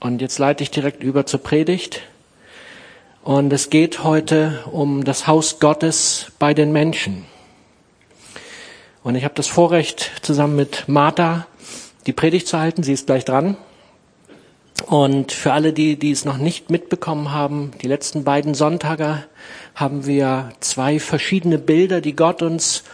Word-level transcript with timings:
Und 0.00 0.22
jetzt 0.22 0.38
leite 0.38 0.62
ich 0.62 0.70
direkt 0.70 1.02
über 1.02 1.26
zur 1.26 1.42
Predigt. 1.42 2.00
Und 3.22 3.52
es 3.52 3.68
geht 3.68 4.02
heute 4.02 4.64
um 4.72 5.04
das 5.04 5.26
Haus 5.26 5.60
Gottes 5.60 6.32
bei 6.38 6.54
den 6.54 6.72
Menschen. 6.72 7.26
Und 9.02 9.14
ich 9.14 9.24
habe 9.24 9.34
das 9.34 9.46
Vorrecht, 9.46 10.10
zusammen 10.22 10.56
mit 10.56 10.88
Martha 10.88 11.46
die 12.06 12.14
Predigt 12.14 12.48
zu 12.48 12.58
halten. 12.58 12.82
Sie 12.82 12.94
ist 12.94 13.06
gleich 13.06 13.26
dran. 13.26 13.58
Und 14.86 15.32
für 15.32 15.52
alle, 15.52 15.74
die, 15.74 15.98
die 15.98 16.10
es 16.10 16.24
noch 16.24 16.38
nicht 16.38 16.70
mitbekommen 16.70 17.30
haben, 17.30 17.72
die 17.82 17.86
letzten 17.86 18.24
beiden 18.24 18.54
Sonntage 18.54 19.24
haben 19.74 20.06
wir 20.06 20.50
zwei 20.60 20.98
verschiedene 20.98 21.58
Bilder, 21.58 22.00
die 22.00 22.16
Gott 22.16 22.40
uns 22.40 22.84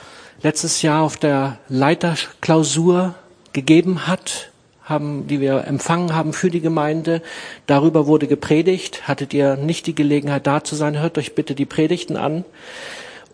letztes 0.43 0.82
Jahr 0.82 1.04
auf 1.04 1.16
der 1.16 1.59
Leiterklausur 1.68 3.14
gegeben 3.52 4.09
hat, 4.09 4.50
haben, 4.87 5.27
die 5.27 5.41
wir 5.41 5.64
empfangen 5.66 6.14
haben 6.14 6.32
für 6.32 6.48
die 6.48 6.61
Gemeinde. 6.61 7.21
Darüber 7.66 8.07
wurde 8.07 8.27
gepredigt. 8.27 9.07
Hattet 9.07 9.35
ihr 9.35 9.57
nicht 9.57 9.86
die 9.86 9.95
Gelegenheit 9.95 10.46
da 10.46 10.64
zu 10.64 10.76
sein, 10.76 10.99
hört 10.99 11.18
euch 11.18 11.35
bitte 11.35 11.54
die 11.54 11.67
Predigten 11.67 12.17
an. 12.17 12.45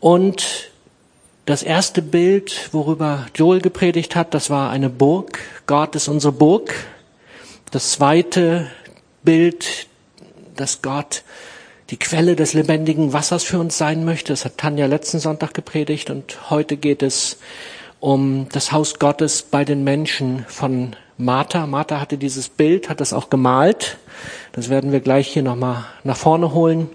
Und 0.00 0.70
das 1.44 1.62
erste 1.62 2.02
Bild, 2.02 2.70
worüber 2.72 3.26
Joel 3.34 3.60
gepredigt 3.60 4.16
hat, 4.16 4.32
das 4.32 4.48
war 4.48 4.70
eine 4.70 4.88
Burg. 4.88 5.40
Gott 5.66 5.94
ist 5.94 6.08
unsere 6.08 6.32
Burg. 6.32 6.74
Das 7.70 7.92
zweite 7.92 8.68
Bild, 9.22 9.86
dass 10.56 10.82
Gott 10.82 11.22
die 11.90 11.98
Quelle 11.98 12.36
des 12.36 12.54
lebendigen 12.54 13.12
Wassers 13.12 13.44
für 13.44 13.58
uns 13.58 13.76
sein 13.76 14.04
möchte. 14.06 14.32
Das 14.32 14.46
hat 14.46 14.56
Tanja 14.56 14.86
letzten 14.86 15.18
Sonntag 15.18 15.52
gepredigt 15.52 16.08
und 16.08 16.50
heute 16.50 16.78
geht 16.78 17.02
es 17.02 17.36
um 18.02 18.48
das 18.50 18.72
Haus 18.72 18.98
Gottes 18.98 19.42
bei 19.44 19.64
den 19.64 19.84
Menschen 19.84 20.44
von 20.48 20.96
Martha. 21.18 21.68
Martha 21.68 22.00
hatte 22.00 22.18
dieses 22.18 22.48
Bild, 22.48 22.88
hat 22.88 23.00
das 23.00 23.12
auch 23.12 23.30
gemalt. 23.30 23.96
Das 24.50 24.68
werden 24.68 24.90
wir 24.90 24.98
gleich 24.98 25.28
hier 25.28 25.44
nochmal 25.44 25.84
nach 26.02 26.16
vorne 26.16 26.52
holen. 26.52 26.90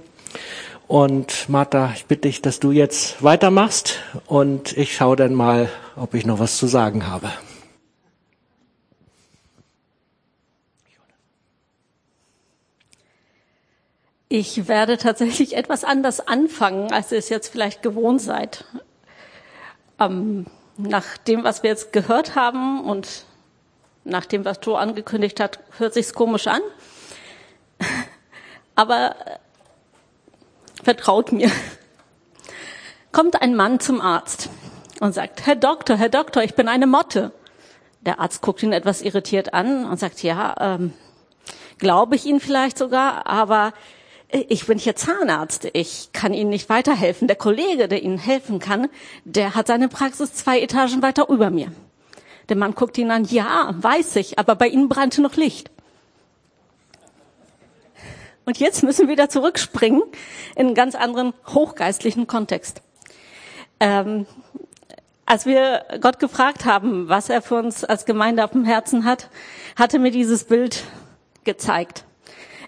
Und 0.85 1.47
Martha, 1.47 1.93
ich 1.95 2.07
bitte 2.07 2.23
dich, 2.23 2.41
dass 2.41 2.59
du 2.59 2.73
jetzt 2.73 3.23
weitermachst 3.23 3.99
und 4.25 4.75
ich 4.75 4.97
schaue 4.97 5.15
dann 5.15 5.33
mal, 5.33 5.69
ob 5.95 6.13
ich 6.13 6.25
noch 6.25 6.39
was 6.39 6.57
zu 6.57 6.67
sagen 6.67 7.07
habe. 7.07 7.29
Ich 14.27 14.67
werde 14.67 14.97
tatsächlich 14.97 15.55
etwas 15.55 15.85
anders 15.85 16.19
anfangen, 16.19 16.91
als 16.91 17.13
ihr 17.13 17.17
es 17.17 17.29
jetzt 17.29 17.47
vielleicht 17.47 17.81
gewohnt 17.81 18.21
seid. 18.21 18.65
Ähm, 20.01 20.47
nach 20.77 21.17
dem, 21.17 21.43
was 21.43 21.63
wir 21.63 21.69
jetzt 21.71 21.91
gehört 21.91 22.35
haben 22.35 22.81
und 22.81 23.25
nach 24.03 24.25
dem, 24.25 24.45
was 24.45 24.59
Joe 24.61 24.77
angekündigt 24.77 25.39
hat, 25.39 25.59
hört 25.77 25.93
sich's 25.93 26.13
komisch 26.13 26.47
an. 26.47 26.61
Aber 28.75 29.15
äh, 29.25 29.37
vertraut 30.83 31.31
mir. 31.31 31.51
Kommt 33.11 33.41
ein 33.41 33.55
Mann 33.55 33.79
zum 33.79 33.99
Arzt 33.99 34.49
und 34.99 35.13
sagt, 35.13 35.45
Herr 35.45 35.55
Doktor, 35.55 35.97
Herr 35.97 36.09
Doktor, 36.09 36.43
ich 36.43 36.55
bin 36.55 36.67
eine 36.67 36.87
Motte. 36.87 37.31
Der 38.01 38.19
Arzt 38.19 38.41
guckt 38.41 38.63
ihn 38.63 38.73
etwas 38.73 39.01
irritiert 39.01 39.53
an 39.53 39.85
und 39.85 39.99
sagt, 39.99 40.23
ja, 40.23 40.55
ähm, 40.59 40.93
glaube 41.77 42.15
ich 42.15 42.25
Ihnen 42.25 42.39
vielleicht 42.39 42.77
sogar, 42.77 43.27
aber 43.27 43.73
ich 44.29 44.65
bin 44.65 44.77
hier 44.77 44.95
Zahnarzt, 44.95 45.69
ich 45.73 46.09
kann 46.11 46.33
Ihnen 46.33 46.49
nicht 46.49 46.69
weiterhelfen. 46.69 47.27
Der 47.27 47.37
Kollege, 47.37 47.87
der 47.87 48.03
Ihnen 48.03 48.17
helfen 48.17 48.59
kann, 48.59 48.89
der 49.23 49.55
hat 49.55 49.67
seine 49.67 49.87
Praxis 49.87 50.33
zwei 50.33 50.59
Etagen 50.59 51.01
weiter 51.01 51.29
über 51.29 51.49
mir. 51.49 51.71
Der 52.49 52.57
Mann 52.57 52.75
guckt 52.75 52.97
ihn 52.97 53.11
an, 53.11 53.25
ja, 53.25 53.73
weiß 53.77 54.17
ich, 54.17 54.37
aber 54.39 54.55
bei 54.55 54.67
Ihnen 54.67 54.89
brannte 54.89 55.21
noch 55.21 55.35
Licht. 55.35 55.71
Und 58.45 58.59
jetzt 58.59 58.83
müssen 58.83 59.07
wir 59.07 59.11
wieder 59.11 59.29
zurückspringen 59.29 60.01
in 60.55 60.67
einen 60.67 60.75
ganz 60.75 60.95
anderen 60.95 61.33
hochgeistlichen 61.47 62.27
Kontext. 62.27 62.81
Ähm, 63.79 64.25
als 65.25 65.45
wir 65.45 65.83
Gott 65.99 66.19
gefragt 66.19 66.63
haben, 66.63 67.09
was 67.09 67.29
er 67.29 67.41
für 67.41 67.55
uns 67.55 67.83
als 67.83 68.05
Gemeinde 68.05 68.45
auf 68.45 68.51
dem 68.51 68.63
Herzen 68.63 69.03
hat, 69.03 69.29
hatte 69.75 69.99
mir 69.99 70.11
dieses 70.11 70.45
Bild 70.45 70.85
gezeigt. 71.43 72.05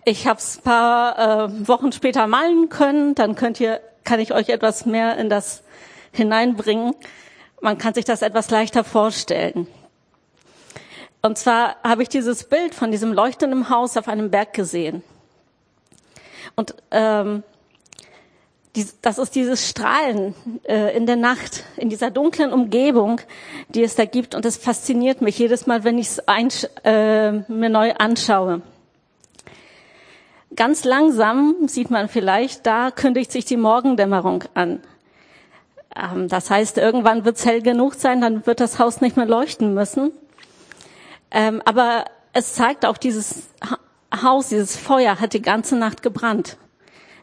Ich 0.10 0.26
habe 0.26 0.40
es 0.40 0.58
paar 0.58 1.20
äh, 1.20 1.68
Wochen 1.68 1.92
später 1.92 2.26
malen 2.26 2.70
können, 2.70 3.14
dann 3.14 3.36
könnt 3.36 3.60
ihr, 3.60 3.80
kann 4.04 4.20
ich 4.20 4.34
euch 4.34 4.50
etwas 4.50 4.88
mehr 4.88 5.18
in 5.18 5.30
das 5.30 5.62
hineinbringen. 6.12 6.96
Man 7.62 7.78
kann 7.78 7.94
sich 7.94 8.06
das 8.06 8.24
etwas 8.24 8.50
leichter 8.50 8.84
vorstellen. 8.84 9.68
Und 11.22 11.38
zwar 11.38 11.76
habe 11.84 12.02
ich 12.02 12.10
dieses 12.10 12.46
Bild 12.46 12.74
von 12.74 12.90
diesem 12.90 13.14
leuchtenden 13.14 13.70
Haus 13.70 13.98
auf 13.98 14.08
einem 14.08 14.32
Berg 14.32 14.54
gesehen. 14.54 15.04
Und 16.56 16.74
ähm, 16.90 17.44
das 19.04 19.20
ist 19.20 19.36
dieses 19.36 19.70
Strahlen 19.70 20.34
äh, 20.64 20.98
in 20.98 21.06
der 21.06 21.18
Nacht, 21.18 21.66
in 21.78 21.90
dieser 21.90 22.10
dunklen 22.10 22.52
Umgebung, 22.52 23.22
die 23.68 23.84
es 23.84 23.94
da 23.94 24.06
gibt. 24.06 24.34
Und 24.34 24.44
es 24.44 24.58
fasziniert 24.58 25.22
mich 25.22 25.38
jedes 25.38 25.68
Mal, 25.68 25.84
wenn 25.84 26.00
ich 26.00 26.08
es 26.08 26.64
äh, 26.84 27.32
mir 27.32 27.70
neu 27.70 27.94
anschaue. 27.94 28.64
Ganz 30.60 30.84
langsam 30.84 31.56
sieht 31.68 31.90
man 31.90 32.10
vielleicht, 32.10 32.66
da 32.66 32.92
kündigt 32.92 33.32
sich 33.32 33.46
die 33.46 33.56
Morgendämmerung 33.56 34.44
an. 34.56 34.82
Ähm, 35.96 36.28
das 36.28 36.50
heißt, 36.50 36.78
irgendwann 36.78 37.24
wird 37.24 37.38
es 37.38 37.46
hell 37.46 37.62
genug 37.62 37.94
sein, 37.94 38.20
dann 38.20 38.46
wird 38.46 38.60
das 38.60 38.78
Haus 38.78 39.00
nicht 39.00 39.16
mehr 39.16 39.26
leuchten 39.26 39.74
müssen. 39.74 40.12
Ähm, 41.32 41.62
aber 41.64 42.04
es 42.34 42.56
zeigt 42.56 42.86
auch, 42.86 42.98
dieses 42.98 43.48
Haus, 44.14 44.50
dieses 44.50 44.76
Feuer 44.76 45.22
hat 45.22 45.32
die 45.32 45.42
ganze 45.42 45.78
Nacht 45.78 46.02
gebrannt. 46.02 46.58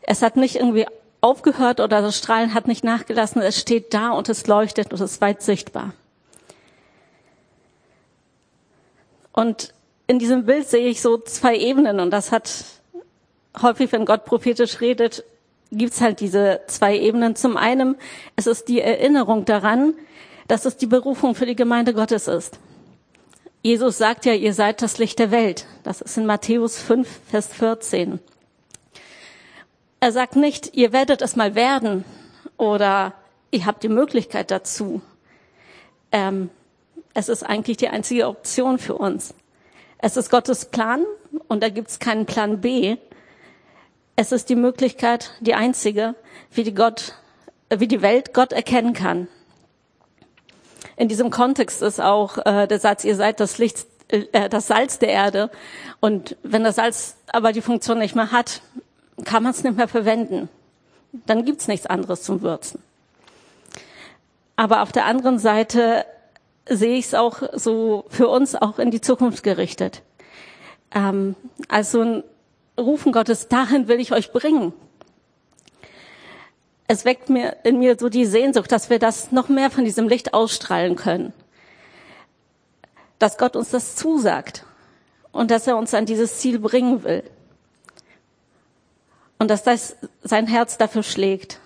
Es 0.01 0.23
hat 0.23 0.37
nicht 0.37 0.57
irgendwie 0.57 0.87
aufgehört 1.21 1.81
oder 1.81 2.01
das 2.01 2.17
Strahlen 2.17 2.55
hat 2.55 2.67
nicht 2.67 2.85
nachgelassen. 2.85 3.43
Es 3.43 3.61
steht 3.61 3.93
da 3.93 4.13
und 4.13 4.31
es 4.31 4.47
leuchtet 4.47 4.93
und 4.93 5.01
es 5.03 5.13
ist 5.13 5.21
weit 5.21 5.43
sichtbar. 5.43 5.93
Und 9.33 9.75
in 10.07 10.19
diesem 10.19 10.47
Bild 10.47 10.67
sehe 10.67 10.89
ich 10.89 11.03
so 11.03 11.19
zwei 11.19 11.55
Ebenen 11.55 12.01
und 12.01 12.11
das 12.13 12.33
hat 12.33 12.76
häufig, 13.61 13.93
wenn 13.93 14.05
Gott 14.05 14.25
prophetisch 14.25 14.81
redet, 14.81 15.25
gibt's 15.73 16.01
halt 16.01 16.21
diese 16.21 16.61
zwei 16.67 16.99
Ebenen. 16.99 17.37
Zum 17.37 17.57
einen, 17.57 17.97
es 18.37 18.47
ist 18.47 18.69
die 18.69 18.81
Erinnerung 18.81 19.45
daran, 19.45 19.95
dass 20.49 20.65
es 20.65 20.77
die 20.77 20.87
Berufung 20.87 21.35
für 21.35 21.47
die 21.47 21.57
Gemeinde 21.57 21.93
Gottes 21.93 22.29
ist. 22.29 22.59
Jesus 23.63 23.99
sagt 23.99 24.27
ja, 24.27 24.33
ihr 24.33 24.55
seid 24.55 24.81
das 24.81 24.99
Licht 24.99 25.19
der 25.19 25.33
Welt. 25.33 25.67
Das 25.83 26.01
ist 26.01 26.17
in 26.17 26.27
Matthäus 26.27 26.79
5, 26.79 27.09
Vers 27.29 27.49
14. 27.49 28.21
Er 29.99 30.13
sagt 30.13 30.37
nicht, 30.37 30.77
ihr 30.77 30.93
werdet 30.93 31.21
es 31.21 31.35
mal 31.35 31.55
werden 31.55 32.05
oder 32.57 33.15
ihr 33.51 33.67
habt 33.67 33.83
die 33.83 33.89
Möglichkeit 33.89 34.53
dazu. 34.53 35.01
Ähm, 36.13 36.51
es 37.13 37.29
ist 37.29 37.43
eigentlich 37.43 37.79
die 37.79 37.89
einzige 37.89 38.29
Option 38.29 38.79
für 38.79 38.95
uns. 38.95 39.35
Es 39.99 40.17
ist 40.17 40.31
Gottes 40.31 40.67
Plan 40.67 41.05
und 41.49 41.63
da 41.63 41.69
gibt's 41.69 41.99
keinen 41.99 42.27
Plan 42.27 42.61
B, 42.61 42.99
es 44.17 44.33
ist 44.33 44.49
die 44.49 44.57
Möglichkeit, 44.57 45.31
die 45.41 45.55
einzige, 45.55 46.15
wie 46.51 46.65
die 46.65 46.75
Gott, 46.75 47.15
wie 47.71 47.87
die 47.87 48.01
Welt 48.01 48.33
Gott 48.33 48.53
erkennen 48.53 48.95
kann. 48.95 49.29
In 50.97 51.09
diesem 51.09 51.31
Kontext 51.31 51.83
ist 51.83 52.01
auch 52.01 52.39
äh, 52.47 52.67
der 52.67 52.81
Satz, 52.81 53.05
ihr 53.05 53.17
seid 53.17 53.39
das 53.41 53.59
Licht, 53.59 53.87
äh, 54.09 54.49
das 54.49 54.67
Salz 54.67 54.99
der 54.99 55.11
Erde. 55.11 55.51
Und 56.01 56.37
wenn 56.43 56.65
das 56.65 56.77
Salz 56.77 57.17
aber 57.29 57.53
die 57.53 57.61
Funktion 57.61 57.99
nicht 57.99 58.17
mehr 58.17 58.33
hat, 58.33 58.63
kann 59.25 59.43
man 59.43 59.53
es 59.53 59.63
nicht 59.63 59.77
mehr 59.77 59.89
verwenden. 59.89 60.49
Dann 61.13 61.45
gibt's 61.45 61.69
nichts 61.69 61.87
anderes 61.87 62.23
zum 62.23 62.41
Würzen. 62.41 62.83
Aber 64.57 64.81
auf 64.83 64.93
der 64.93 65.05
anderen 65.05 65.39
Seite 65.39 66.07
sehe 66.67 66.97
ich 66.97 67.07
es 67.07 67.15
auch 67.15 67.43
so 67.53 68.07
für 68.09 68.29
uns 68.29 68.55
auch 68.55 68.79
in 68.79 68.91
die 68.91 69.03
Zukunft 69.03 69.43
gerichtet. 69.43 70.03
Ähm, 70.95 71.37
also 71.69 72.01
ein 72.01 72.25
Rufen 72.79 73.13
Gottes, 73.13 73.49
dahin 73.49 73.89
will 73.89 74.01
ich 74.01 74.13
euch 74.13 74.33
bringen. 74.33 74.73
Es 76.89 77.05
weckt 77.05 77.31
mir 77.31 77.57
in 77.65 77.79
mir 77.79 77.97
so 77.99 78.09
die 78.09 78.27
Sehnsucht, 78.27 78.71
dass 78.71 78.91
wir 78.91 78.99
das 78.99 79.33
noch 79.33 79.49
mehr 79.49 79.71
von 79.71 79.85
diesem 79.85 80.09
Licht 80.09 80.35
ausstrahlen 80.35 80.95
können. 80.95 81.33
Dass 83.19 83.39
Gott 83.39 83.57
uns 83.57 83.71
das 83.71 83.97
zusagt 83.97 84.65
und 85.33 85.51
dass 85.51 85.67
er 85.67 85.77
uns 85.77 85.95
an 85.95 86.07
dieses 86.07 86.39
Ziel 86.39 86.59
bringen 86.59 87.03
will. 87.03 87.25
Und 89.39 89.51
dass 89.51 89.65
das 89.65 89.97
sein 90.23 90.47
Herz 90.47 90.79
dafür 90.79 91.03
schlägt, 91.03 91.61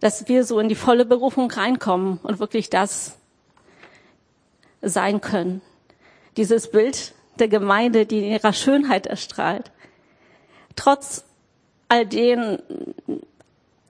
dass 0.00 0.26
wir 0.28 0.44
so 0.44 0.58
in 0.58 0.68
die 0.68 0.74
volle 0.74 1.04
Berufung 1.04 1.50
reinkommen 1.50 2.18
und 2.22 2.40
wirklich 2.40 2.70
das 2.70 3.18
sein 4.82 5.20
können. 5.20 5.60
Dieses 6.36 6.70
Bild 6.70 7.14
der 7.38 7.48
Gemeinde, 7.48 8.06
die 8.06 8.18
in 8.18 8.32
ihrer 8.32 8.52
Schönheit 8.52 9.06
erstrahlt 9.06 9.70
trotz 10.76 11.24
all 11.88 12.06
dem, 12.06 12.58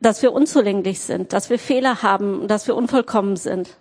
dass 0.01 0.23
wir 0.23 0.33
unzulänglich 0.33 1.01
sind, 1.01 1.33
dass 1.33 1.51
wir 1.51 1.59
Fehler 1.59 2.03
haben, 2.03 2.49
dass 2.49 2.67
wir 2.67 2.75
unvollkommen 2.75 3.37
sind, 3.37 3.77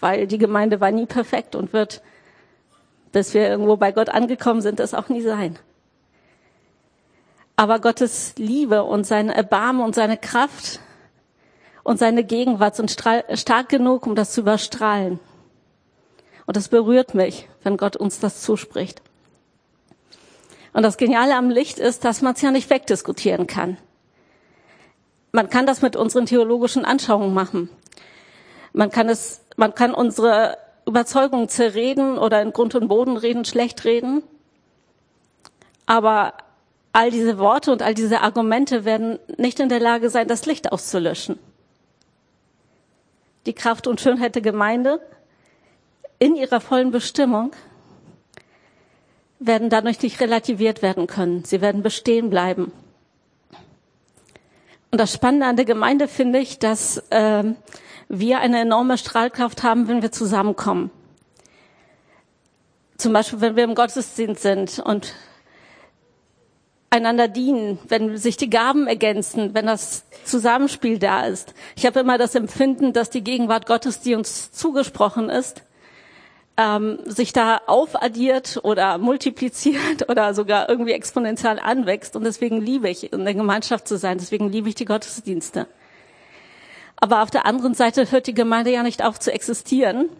weil 0.00 0.26
die 0.26 0.38
Gemeinde 0.38 0.80
war 0.80 0.90
nie 0.90 1.06
perfekt 1.06 1.54
und 1.54 1.72
wird, 1.72 2.02
bis 3.12 3.34
wir 3.34 3.48
irgendwo 3.48 3.76
bei 3.76 3.92
Gott 3.92 4.08
angekommen 4.08 4.62
sind, 4.62 4.80
das 4.80 4.94
auch 4.94 5.08
nie 5.08 5.20
sein. 5.20 5.58
Aber 7.56 7.78
Gottes 7.78 8.34
Liebe 8.38 8.84
und 8.84 9.04
sein 9.04 9.28
Erbarmen 9.28 9.82
und 9.82 9.94
seine 9.94 10.16
Kraft 10.16 10.80
und 11.82 11.98
seine 11.98 12.24
Gegenwart 12.24 12.76
sind 12.76 12.90
stark 12.90 13.68
genug, 13.68 14.06
um 14.06 14.14
das 14.14 14.32
zu 14.32 14.40
überstrahlen. 14.40 15.20
Und 16.46 16.56
das 16.56 16.68
berührt 16.68 17.14
mich, 17.14 17.48
wenn 17.62 17.76
Gott 17.76 17.96
uns 17.96 18.18
das 18.18 18.40
zuspricht. 18.40 19.02
Und 20.72 20.82
das 20.82 20.96
Geniale 20.96 21.34
am 21.34 21.50
Licht 21.50 21.78
ist, 21.78 22.04
dass 22.04 22.22
man 22.22 22.34
es 22.34 22.42
ja 22.42 22.50
nicht 22.50 22.70
wegdiskutieren 22.70 23.46
kann. 23.46 23.76
Man 25.32 25.48
kann 25.50 25.66
das 25.66 25.82
mit 25.82 25.96
unseren 25.96 26.26
theologischen 26.26 26.84
Anschauungen 26.84 27.34
machen. 27.34 27.68
Man 28.72 28.90
kann 28.90 29.08
es, 29.08 29.42
man 29.56 29.74
kann 29.74 29.94
unsere 29.94 30.58
Überzeugungen 30.86 31.48
zerreden 31.48 32.18
oder 32.18 32.42
in 32.42 32.52
Grund 32.52 32.74
und 32.74 32.88
Boden 32.88 33.16
reden, 33.16 33.44
schlecht 33.44 33.84
reden. 33.84 34.22
Aber 35.86 36.34
all 36.92 37.10
diese 37.10 37.38
Worte 37.38 37.72
und 37.72 37.82
all 37.82 37.94
diese 37.94 38.20
Argumente 38.20 38.84
werden 38.84 39.18
nicht 39.36 39.60
in 39.60 39.68
der 39.68 39.80
Lage 39.80 40.10
sein, 40.10 40.28
das 40.28 40.46
Licht 40.46 40.72
auszulöschen. 40.72 41.38
Die 43.46 43.54
Kraft 43.54 43.86
und 43.86 44.00
Schönheit 44.00 44.34
der 44.34 44.42
Gemeinde 44.42 45.00
in 46.18 46.36
ihrer 46.36 46.60
vollen 46.60 46.90
Bestimmung 46.90 47.52
werden 49.40 49.70
dadurch 49.70 50.00
nicht 50.02 50.20
relativiert 50.20 50.82
werden 50.82 51.06
können. 51.06 51.44
Sie 51.44 51.60
werden 51.60 51.82
bestehen 51.82 52.30
bleiben. 52.30 52.70
Und 54.92 55.00
das 55.00 55.12
Spannende 55.12 55.46
an 55.46 55.56
der 55.56 55.64
Gemeinde 55.64 56.08
finde 56.08 56.38
ich, 56.40 56.58
dass 56.58 56.98
äh, 57.10 57.44
wir 58.08 58.40
eine 58.40 58.60
enorme 58.60 58.98
Strahlkraft 58.98 59.62
haben, 59.62 59.88
wenn 59.88 60.02
wir 60.02 60.12
zusammenkommen. 60.12 60.90
Zum 62.98 63.12
Beispiel, 63.12 63.40
wenn 63.40 63.56
wir 63.56 63.64
im 63.64 63.74
Gottesdienst 63.74 64.42
sind 64.42 64.78
und 64.78 65.14
einander 66.90 67.28
dienen, 67.28 67.78
wenn 67.88 68.16
sich 68.18 68.36
die 68.36 68.50
Gaben 68.50 68.88
ergänzen, 68.88 69.54
wenn 69.54 69.66
das 69.66 70.04
Zusammenspiel 70.24 70.98
da 70.98 71.24
ist. 71.24 71.54
Ich 71.76 71.86
habe 71.86 72.00
immer 72.00 72.18
das 72.18 72.34
Empfinden, 72.34 72.92
dass 72.92 73.08
die 73.10 73.22
Gegenwart 73.22 73.66
Gottes, 73.66 74.00
die 74.00 74.16
uns 74.16 74.50
zugesprochen 74.50 75.30
ist, 75.30 75.62
ähm, 76.60 76.98
sich 77.06 77.32
da 77.32 77.62
aufaddiert 77.66 78.60
oder 78.62 78.98
multipliziert 78.98 80.08
oder 80.08 80.34
sogar 80.34 80.68
irgendwie 80.68 80.92
exponentiell 80.92 81.58
anwächst. 81.58 82.16
Und 82.16 82.24
deswegen 82.24 82.60
liebe 82.60 82.90
ich, 82.90 83.12
in 83.12 83.24
der 83.24 83.34
Gemeinschaft 83.34 83.88
zu 83.88 83.96
sein. 83.96 84.18
Deswegen 84.18 84.50
liebe 84.50 84.68
ich 84.68 84.74
die 84.74 84.84
Gottesdienste. 84.84 85.66
Aber 86.96 87.22
auf 87.22 87.30
der 87.30 87.46
anderen 87.46 87.72
Seite 87.72 88.10
hört 88.10 88.26
die 88.26 88.34
Gemeinde 88.34 88.70
ja 88.70 88.82
nicht 88.82 89.02
auf 89.02 89.18
zu 89.18 89.32
existieren, 89.32 90.10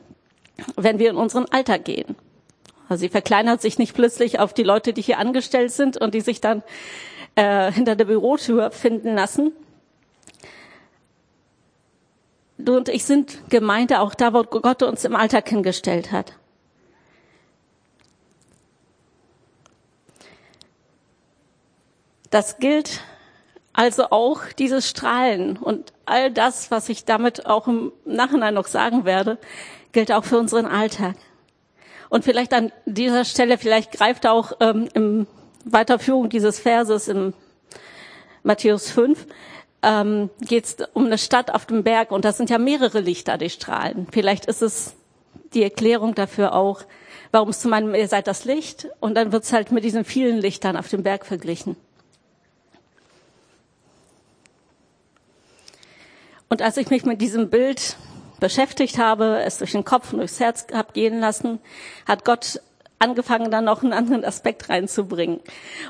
wenn 0.76 0.98
wir 0.98 1.10
in 1.10 1.16
unseren 1.16 1.44
Alltag 1.46 1.84
gehen. 1.84 2.16
Also 2.88 3.02
sie 3.02 3.10
verkleinert 3.10 3.60
sich 3.60 3.78
nicht 3.78 3.94
plötzlich 3.94 4.40
auf 4.40 4.54
die 4.54 4.62
Leute, 4.62 4.94
die 4.94 5.02
hier 5.02 5.18
angestellt 5.18 5.72
sind 5.72 5.98
und 5.98 6.14
die 6.14 6.22
sich 6.22 6.40
dann 6.40 6.62
äh, 7.34 7.70
hinter 7.70 7.96
der 7.96 8.06
Bürotür 8.06 8.70
finden 8.70 9.14
lassen. 9.14 9.52
Du 12.64 12.76
und 12.76 12.88
ich 12.88 13.04
sind 13.04 13.38
Gemeinde 13.50 14.00
auch 14.00 14.14
da, 14.14 14.32
wo 14.32 14.42
Gott 14.42 14.82
uns 14.82 15.04
im 15.04 15.16
Alltag 15.16 15.48
hingestellt 15.48 16.12
hat. 16.12 16.34
Das 22.30 22.58
gilt 22.58 23.00
also 23.72 24.10
auch 24.10 24.42
dieses 24.58 24.88
Strahlen 24.88 25.56
und 25.56 25.92
all 26.06 26.30
das, 26.30 26.70
was 26.70 26.88
ich 26.88 27.04
damit 27.04 27.46
auch 27.46 27.66
im 27.66 27.92
Nachhinein 28.04 28.54
noch 28.54 28.66
sagen 28.66 29.04
werde, 29.04 29.38
gilt 29.92 30.12
auch 30.12 30.24
für 30.24 30.38
unseren 30.38 30.66
Alltag. 30.66 31.16
Und 32.08 32.24
vielleicht 32.24 32.52
an 32.52 32.72
dieser 32.86 33.24
Stelle, 33.24 33.58
vielleicht 33.58 33.92
greift 33.92 34.26
auch 34.26 34.52
ähm, 34.60 34.88
im 34.94 35.26
Weiterführung 35.64 36.28
dieses 36.28 36.58
Verses 36.58 37.08
im 37.08 37.34
Matthäus 38.42 38.90
5, 38.90 39.26
ähm, 39.82 40.30
geht 40.40 40.64
es 40.64 40.76
um 40.92 41.06
eine 41.06 41.18
Stadt 41.18 41.52
auf 41.52 41.66
dem 41.66 41.82
Berg 41.82 42.10
und 42.10 42.24
das 42.24 42.36
sind 42.36 42.50
ja 42.50 42.58
mehrere 42.58 43.00
Lichter, 43.00 43.38
die 43.38 43.50
strahlen. 43.50 44.06
Vielleicht 44.10 44.46
ist 44.46 44.62
es 44.62 44.94
die 45.54 45.62
Erklärung 45.62 46.14
dafür 46.14 46.54
auch, 46.54 46.82
warum 47.32 47.50
es 47.50 47.60
zu 47.60 47.68
meinem, 47.68 47.94
ihr 47.94 48.08
seid 48.08 48.26
das 48.26 48.44
Licht 48.44 48.88
und 49.00 49.14
dann 49.14 49.32
wird 49.32 49.44
es 49.44 49.52
halt 49.52 49.72
mit 49.72 49.84
diesen 49.84 50.04
vielen 50.04 50.38
Lichtern 50.38 50.76
auf 50.76 50.88
dem 50.88 51.02
Berg 51.02 51.26
verglichen. 51.26 51.76
Und 56.48 56.62
als 56.62 56.76
ich 56.76 56.90
mich 56.90 57.04
mit 57.04 57.20
diesem 57.20 57.48
Bild 57.48 57.96
beschäftigt 58.40 58.98
habe, 58.98 59.42
es 59.44 59.58
durch 59.58 59.72
den 59.72 59.84
Kopf 59.84 60.12
und 60.12 60.18
durchs 60.18 60.40
Herz 60.40 60.66
habe 60.72 60.92
gehen 60.92 61.20
lassen, 61.20 61.60
hat 62.06 62.24
Gott 62.24 62.60
angefangen, 63.00 63.50
dann 63.50 63.64
noch 63.64 63.82
einen 63.82 63.92
anderen 63.92 64.24
Aspekt 64.24 64.68
reinzubringen. 64.68 65.40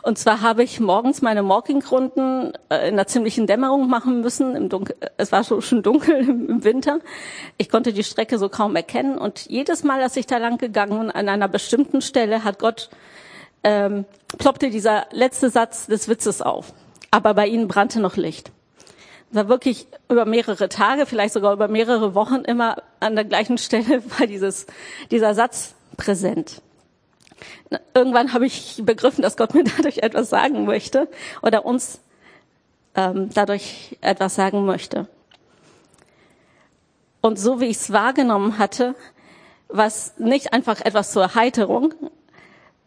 Und 0.02 0.16
zwar 0.18 0.40
habe 0.40 0.62
ich 0.62 0.80
morgens 0.80 1.20
meine 1.20 1.42
Morgingrunden 1.42 2.52
äh, 2.70 2.88
in 2.88 2.94
einer 2.94 3.06
ziemlichen 3.06 3.46
Dämmerung 3.46 3.88
machen 3.88 4.20
müssen. 4.20 4.56
Im 4.56 4.68
Dunkel, 4.68 4.96
es 5.18 5.32
war 5.32 5.44
schon 5.44 5.82
dunkel 5.82 6.16
im 6.28 6.64
Winter. 6.64 7.00
Ich 7.58 7.68
konnte 7.68 7.92
die 7.92 8.04
Strecke 8.04 8.38
so 8.38 8.48
kaum 8.48 8.76
erkennen. 8.76 9.18
Und 9.18 9.46
jedes 9.50 9.84
Mal, 9.84 10.00
als 10.02 10.16
ich 10.16 10.26
da 10.26 10.38
lang 10.38 10.56
gegangen 10.56 10.98
bin, 10.98 11.10
an 11.10 11.28
einer 11.28 11.48
bestimmten 11.48 12.00
Stelle, 12.00 12.44
hat 12.44 12.58
Gott 12.58 12.88
ähm, 13.64 14.06
ploppte 14.38 14.70
dieser 14.70 15.06
letzte 15.10 15.50
Satz 15.50 15.86
des 15.86 16.08
Witzes 16.08 16.40
auf. 16.40 16.72
Aber 17.10 17.34
bei 17.34 17.46
ihnen 17.46 17.68
brannte 17.68 18.00
noch 18.00 18.16
Licht 18.16 18.52
war 19.32 19.48
wirklich 19.48 19.86
über 20.08 20.24
mehrere 20.24 20.68
Tage, 20.68 21.06
vielleicht 21.06 21.34
sogar 21.34 21.52
über 21.52 21.68
mehrere 21.68 22.14
Wochen 22.14 22.42
immer 22.42 22.82
an 22.98 23.14
der 23.14 23.24
gleichen 23.24 23.58
Stelle 23.58 24.02
war 24.18 24.26
dieses, 24.26 24.66
dieser 25.10 25.34
Satz 25.34 25.74
präsent. 25.96 26.62
Irgendwann 27.94 28.32
habe 28.32 28.46
ich 28.46 28.82
begriffen, 28.84 29.22
dass 29.22 29.37
Gott 29.37 29.54
mir 29.54 29.64
dadurch 29.76 29.98
etwas 29.98 30.31
sagen 30.31 30.64
möchte 30.64 31.08
oder 31.42 31.64
uns 31.64 32.00
ähm, 32.94 33.31
dadurch 33.32 33.98
etwas 34.00 34.34
sagen 34.34 34.64
möchte. 34.64 35.06
Und 37.20 37.38
so 37.38 37.60
wie 37.60 37.66
ich 37.66 37.76
es 37.76 37.92
wahrgenommen 37.92 38.58
hatte, 38.58 38.94
war 39.69 39.87
es 39.87 40.14
nicht 40.19 40.52
einfach 40.52 40.81
etwas 40.81 41.12
zur 41.12 41.22
Erheiterung, 41.22 41.94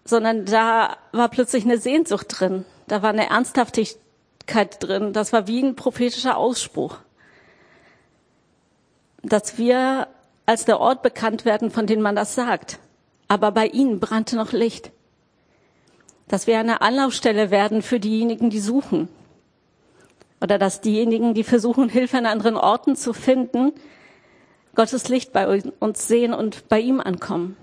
sondern 0.05 0.45
da 0.45 0.97
war 1.11 1.29
plötzlich 1.29 1.63
eine 1.63 1.77
Sehnsucht 1.77 2.27
drin. 2.29 2.65
Da 2.88 3.01
war 3.01 3.09
eine 3.09 3.29
Ernsthaftigkeit 3.29 4.83
drin. 4.83 5.13
Das 5.13 5.31
war 5.31 5.47
wie 5.47 5.61
ein 5.61 5.75
prophetischer 5.75 6.35
Ausspruch. 6.35 6.97
Dass 9.21 9.57
wir 9.57 10.07
als 10.45 10.65
der 10.65 10.79
Ort 10.79 11.01
bekannt 11.01 11.45
werden, 11.45 11.71
von 11.71 11.88
dem 11.88 12.01
man 12.01 12.15
das 12.15 12.35
sagt. 12.35 12.79
Aber 13.27 13.51
bei 13.51 13.67
ihnen 13.67 13.99
brannte 13.99 14.35
noch 14.35 14.51
Licht. 14.51 14.91
Dass 16.27 16.47
wir 16.47 16.59
eine 16.59 16.81
Anlaufstelle 16.81 17.51
werden 17.51 17.81
für 17.81 17.99
diejenigen, 17.99 18.49
die 18.49 18.59
suchen. 18.59 19.09
Oder 20.41 20.57
dass 20.57 20.81
diejenigen, 20.81 21.33
die 21.33 21.43
versuchen, 21.43 21.89
Hilfe 21.89 22.17
an 22.17 22.25
anderen 22.25 22.57
Orten 22.57 22.95
zu 22.95 23.13
finden, 23.13 23.71
Gottes 24.75 25.07
Licht 25.07 25.31
bei 25.31 25.62
uns 25.79 26.07
sehen 26.07 26.33
und 26.33 26.67
bei 26.67 26.79
ihm 26.79 27.00
ankommen. 27.00 27.55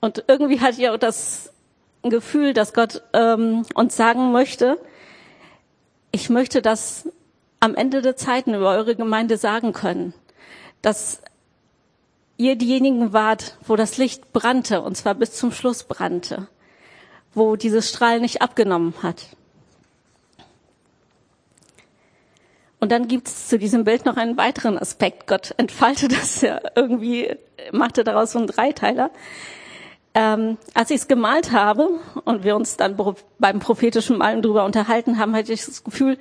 Und 0.00 0.24
irgendwie 0.28 0.60
hatte 0.60 0.80
ich 0.80 0.88
auch 0.88 0.98
das 0.98 1.52
Gefühl, 2.02 2.52
dass 2.52 2.72
Gott 2.72 3.02
ähm, 3.12 3.64
uns 3.74 3.96
sagen 3.96 4.32
möchte, 4.32 4.78
ich 6.12 6.30
möchte 6.30 6.62
das 6.62 7.08
am 7.58 7.74
Ende 7.74 8.02
der 8.02 8.14
Zeiten 8.14 8.54
über 8.54 8.70
eure 8.70 8.94
Gemeinde 8.94 9.36
sagen 9.38 9.72
können, 9.72 10.12
dass 10.82 11.20
ihr 12.36 12.56
diejenigen 12.56 13.12
wart, 13.12 13.56
wo 13.66 13.76
das 13.76 13.98
Licht 13.98 14.32
brannte, 14.32 14.82
und 14.82 14.96
zwar 14.96 15.14
bis 15.14 15.32
zum 15.32 15.52
Schluss 15.52 15.84
brannte, 15.84 16.48
wo 17.32 17.56
dieses 17.56 17.88
Strahl 17.88 18.20
nicht 18.20 18.42
abgenommen 18.42 18.94
hat. 19.02 19.26
Und 22.80 22.92
dann 22.92 23.08
gibt 23.08 23.28
es 23.28 23.48
zu 23.48 23.58
diesem 23.58 23.84
Bild 23.84 24.04
noch 24.04 24.18
einen 24.18 24.36
weiteren 24.36 24.78
Aspekt. 24.78 25.26
Gott 25.26 25.54
entfaltet 25.56 26.12
das 26.12 26.42
ja 26.42 26.60
irgendwie, 26.74 27.34
machte 27.72 28.04
daraus 28.04 28.32
so 28.32 28.38
einen 28.38 28.48
Dreiteiler. 28.48 29.10
Ähm, 30.12 30.58
als 30.74 30.90
ich 30.90 30.98
es 30.98 31.08
gemalt 31.08 31.50
habe 31.50 31.88
und 32.24 32.44
wir 32.44 32.54
uns 32.54 32.76
dann 32.76 32.96
beim 33.38 33.58
prophetischen 33.58 34.18
Malen 34.18 34.42
drüber 34.42 34.64
unterhalten 34.64 35.18
haben, 35.18 35.34
hatte 35.34 35.52
ich 35.52 35.64
das 35.64 35.82
Gefühl, 35.82 36.18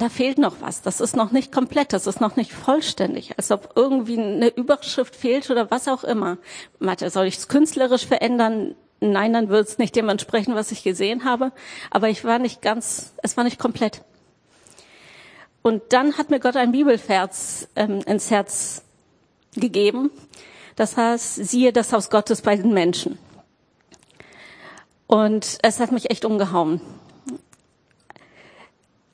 da 0.00 0.08
fehlt 0.08 0.38
noch 0.38 0.60
was. 0.60 0.82
Das 0.82 1.00
ist 1.00 1.14
noch 1.14 1.30
nicht 1.30 1.52
komplett, 1.52 1.92
das 1.92 2.06
ist 2.06 2.20
noch 2.20 2.36
nicht 2.36 2.52
vollständig, 2.52 3.34
als 3.36 3.50
ob 3.50 3.72
irgendwie 3.76 4.18
eine 4.18 4.48
Überschrift 4.48 5.14
fehlt 5.14 5.50
oder 5.50 5.70
was 5.70 5.88
auch 5.88 6.04
immer. 6.04 6.38
Meinte, 6.78 7.10
soll 7.10 7.26
ich 7.26 7.36
es 7.36 7.48
künstlerisch 7.48 8.06
verändern? 8.06 8.74
Nein, 9.00 9.32
dann 9.32 9.48
wird 9.48 9.68
es 9.68 9.78
nicht 9.78 9.94
dem 9.96 10.08
entsprechen, 10.08 10.54
was 10.54 10.72
ich 10.72 10.82
gesehen 10.82 11.24
habe. 11.24 11.52
Aber 11.90 12.08
ich 12.08 12.24
war 12.24 12.38
nicht 12.38 12.62
ganz, 12.62 13.12
es 13.22 13.36
war 13.36 13.44
nicht 13.44 13.58
komplett. 13.58 14.02
Und 15.62 15.82
dann 15.90 16.16
hat 16.16 16.30
mir 16.30 16.40
Gott 16.40 16.56
ein 16.56 16.72
Bibelvers 16.72 17.68
ähm, 17.76 18.00
ins 18.06 18.30
Herz 18.30 18.82
gegeben, 19.54 20.10
das 20.76 20.96
heißt, 20.96 21.34
siehe 21.36 21.72
das 21.72 21.92
Haus 21.92 22.08
Gottes 22.08 22.40
bei 22.40 22.56
den 22.56 22.72
Menschen. 22.72 23.18
Und 25.06 25.58
es 25.62 25.80
hat 25.80 25.92
mich 25.92 26.08
echt 26.10 26.24
umgehauen. 26.24 26.80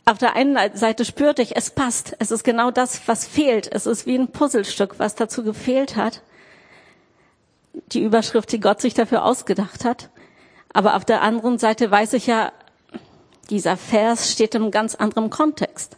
Auf 0.08 0.18
der 0.18 0.36
einen 0.36 0.56
Seite 0.76 1.04
spürte 1.04 1.42
ich, 1.42 1.56
es 1.56 1.70
passt. 1.70 2.14
Es 2.20 2.30
ist 2.30 2.44
genau 2.44 2.70
das, 2.70 3.08
was 3.08 3.26
fehlt. 3.26 3.68
Es 3.72 3.86
ist 3.86 4.06
wie 4.06 4.16
ein 4.16 4.28
Puzzlestück, 4.28 5.00
was 5.00 5.16
dazu 5.16 5.42
gefehlt 5.42 5.96
hat. 5.96 6.22
Die 7.90 8.04
Überschrift, 8.04 8.52
die 8.52 8.60
Gott 8.60 8.80
sich 8.80 8.94
dafür 8.94 9.25
ausgedacht 9.25 9.84
hat. 9.84 10.10
Aber 10.72 10.94
auf 10.94 11.04
der 11.04 11.22
anderen 11.22 11.58
Seite 11.58 11.90
weiß 11.90 12.12
ich 12.12 12.28
ja, 12.28 12.52
Dieser 13.50 13.76
Vers 13.76 14.30
steht 14.30 14.54
im 14.54 14.70
ganz 14.70 14.94
anderen 14.94 15.28
Kontext. 15.28 15.96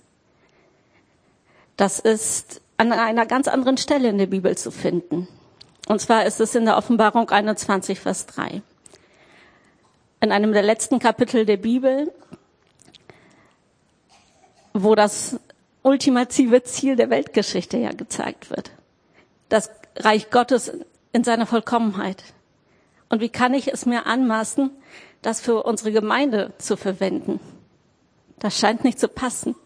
Das 1.77 1.99
ist 1.99 2.63
an 2.79 2.93
einer 2.93 3.27
ganz 3.27 3.47
anderen 3.47 3.77
Stelle 3.77 4.09
in 4.09 4.17
der 4.17 4.27
Bibel 4.27 4.57
zu 4.57 4.71
finden. 4.71 5.29
Und 5.87 6.01
zwar 6.01 6.25
ist 6.25 6.41
es 6.41 6.55
in 6.55 6.65
der 6.65 6.79
Offenbarung 6.79 7.29
21, 7.29 8.01
Vers 8.01 8.25
3. 8.27 8.63
In 10.21 10.33
einem 10.33 10.53
der 10.53 10.63
letzten 10.63 10.99
Kapitel 10.99 11.45
der 11.45 11.59
Bibel, 11.59 12.11
wo 14.83 14.95
das 14.95 15.39
ultimative 15.83 16.63
Ziel 16.63 16.97
der 16.97 17.11
Weltgeschichte 17.11 17.79
ja 17.79 17.93
gezeigt 17.93 18.51
wird. 18.51 18.71
Das 19.49 19.71
Reich 19.97 20.31
Gottes 20.31 20.73
in 21.13 21.25
seiner 21.25 21.47
Vollkommenheit. 21.47 22.23
Und 23.09 23.21
wie 23.21 23.31
kann 23.31 23.55
ich 23.55 23.73
es 23.73 23.87
mir 23.87 24.07
anmaßen, 24.07 24.71
das 25.23 25.41
für 25.41 25.63
unsere 25.63 25.93
Gemeinde 25.93 26.53
zu 26.59 26.77
verwenden? 26.77 27.41
Das 28.39 28.59
scheint 28.59 28.85
nicht 28.85 29.01
zu 29.01 29.09
passen. 29.09 29.57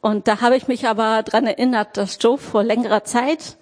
Und 0.00 0.26
da 0.26 0.40
habe 0.40 0.56
ich 0.56 0.66
mich 0.66 0.88
aber 0.88 1.22
dran 1.22 1.46
erinnert, 1.46 1.96
dass 1.96 2.18
Joe 2.20 2.36
vor 2.36 2.64
längerer 2.64 3.04
Zeit 3.04 3.56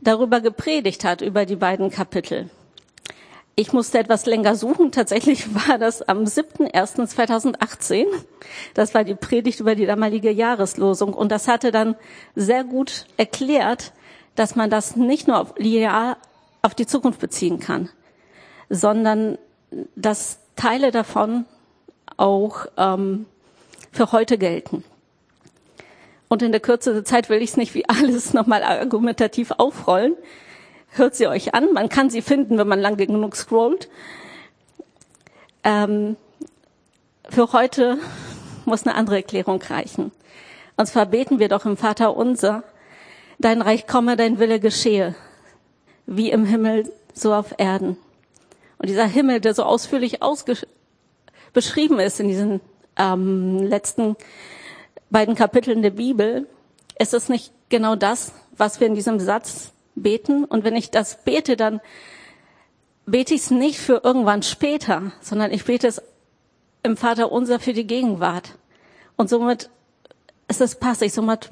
darüber 0.00 0.40
gepredigt 0.40 1.04
hat, 1.04 1.22
über 1.22 1.46
die 1.46 1.56
beiden 1.56 1.90
Kapitel. 1.90 2.50
Ich 3.58 3.72
musste 3.72 3.98
etwas 3.98 4.26
länger 4.26 4.54
suchen. 4.54 4.92
Tatsächlich 4.92 5.54
war 5.68 5.78
das 5.78 6.02
am 6.02 6.24
7.1.2018. 6.24 8.04
Das 8.74 8.92
war 8.92 9.02
die 9.02 9.14
Predigt 9.14 9.60
über 9.60 9.74
die 9.74 9.86
damalige 9.86 10.30
Jahreslosung. 10.30 11.14
Und 11.14 11.32
das 11.32 11.48
hatte 11.48 11.72
dann 11.72 11.96
sehr 12.34 12.64
gut 12.64 13.06
erklärt, 13.16 13.94
dass 14.34 14.56
man 14.56 14.68
das 14.68 14.94
nicht 14.94 15.26
nur 15.26 15.40
auf, 15.40 15.54
linear 15.56 16.18
auf 16.60 16.74
die 16.74 16.84
Zukunft 16.84 17.18
beziehen 17.18 17.58
kann, 17.58 17.88
sondern 18.68 19.38
dass 19.94 20.38
Teile 20.56 20.90
davon 20.90 21.46
auch 22.18 22.66
ähm, 22.76 23.24
für 23.90 24.12
heute 24.12 24.36
gelten. 24.36 24.84
Und 26.28 26.42
in 26.42 26.52
der 26.52 26.60
Kürze 26.60 26.92
der 26.92 27.04
Zeit 27.06 27.30
will 27.30 27.40
ich 27.40 27.50
es 27.50 27.56
nicht 27.56 27.72
wie 27.72 27.88
alles 27.88 28.34
nochmal 28.34 28.62
argumentativ 28.62 29.52
aufrollen. 29.52 30.14
Hört 30.96 31.14
sie 31.14 31.26
euch 31.26 31.54
an. 31.54 31.74
Man 31.74 31.90
kann 31.90 32.08
sie 32.08 32.22
finden, 32.22 32.56
wenn 32.56 32.68
man 32.68 32.80
lange 32.80 33.06
genug 33.06 33.36
scrollt. 33.36 33.90
Ähm, 35.62 36.16
für 37.28 37.52
heute 37.52 37.98
muss 38.64 38.86
eine 38.86 38.94
andere 38.94 39.16
Erklärung 39.16 39.60
reichen. 39.60 40.10
Und 40.78 40.86
zwar 40.86 41.04
beten 41.04 41.38
wir 41.38 41.48
doch 41.48 41.66
im 41.66 41.76
Vater 41.76 42.16
unser, 42.16 42.64
dein 43.38 43.60
Reich 43.60 43.86
komme, 43.86 44.16
dein 44.16 44.38
Wille 44.38 44.58
geschehe, 44.58 45.14
wie 46.06 46.30
im 46.30 46.46
Himmel, 46.46 46.90
so 47.12 47.34
auf 47.34 47.54
Erden. 47.58 47.98
Und 48.78 48.88
dieser 48.88 49.06
Himmel, 49.06 49.40
der 49.40 49.52
so 49.52 49.64
ausführlich 49.64 50.20
beschrieben 51.52 51.98
ist 51.98 52.20
in 52.20 52.28
diesen 52.28 52.60
ähm, 52.96 53.58
letzten 53.58 54.16
beiden 55.10 55.34
Kapiteln 55.34 55.82
der 55.82 55.90
Bibel, 55.90 56.46
ist 56.98 57.12
es 57.12 57.28
nicht 57.28 57.52
genau 57.68 57.96
das, 57.96 58.32
was 58.56 58.80
wir 58.80 58.86
in 58.86 58.94
diesem 58.94 59.20
Satz 59.20 59.72
beten. 59.96 60.44
Und 60.44 60.62
wenn 60.62 60.76
ich 60.76 60.90
das 60.90 61.24
bete, 61.24 61.56
dann 61.56 61.80
bete 63.06 63.34
ich 63.34 63.40
es 63.40 63.50
nicht 63.50 63.80
für 63.80 64.02
irgendwann 64.04 64.42
später, 64.42 65.10
sondern 65.20 65.50
ich 65.50 65.64
bete 65.64 65.88
es 65.88 66.00
im 66.84 66.96
Vater 66.96 67.32
unser 67.32 67.58
für 67.58 67.72
die 67.72 67.86
Gegenwart. 67.86 68.50
Und 69.16 69.28
somit 69.28 69.70
ist 70.46 70.60
es 70.60 70.76
passig, 70.76 71.12
somit 71.12 71.50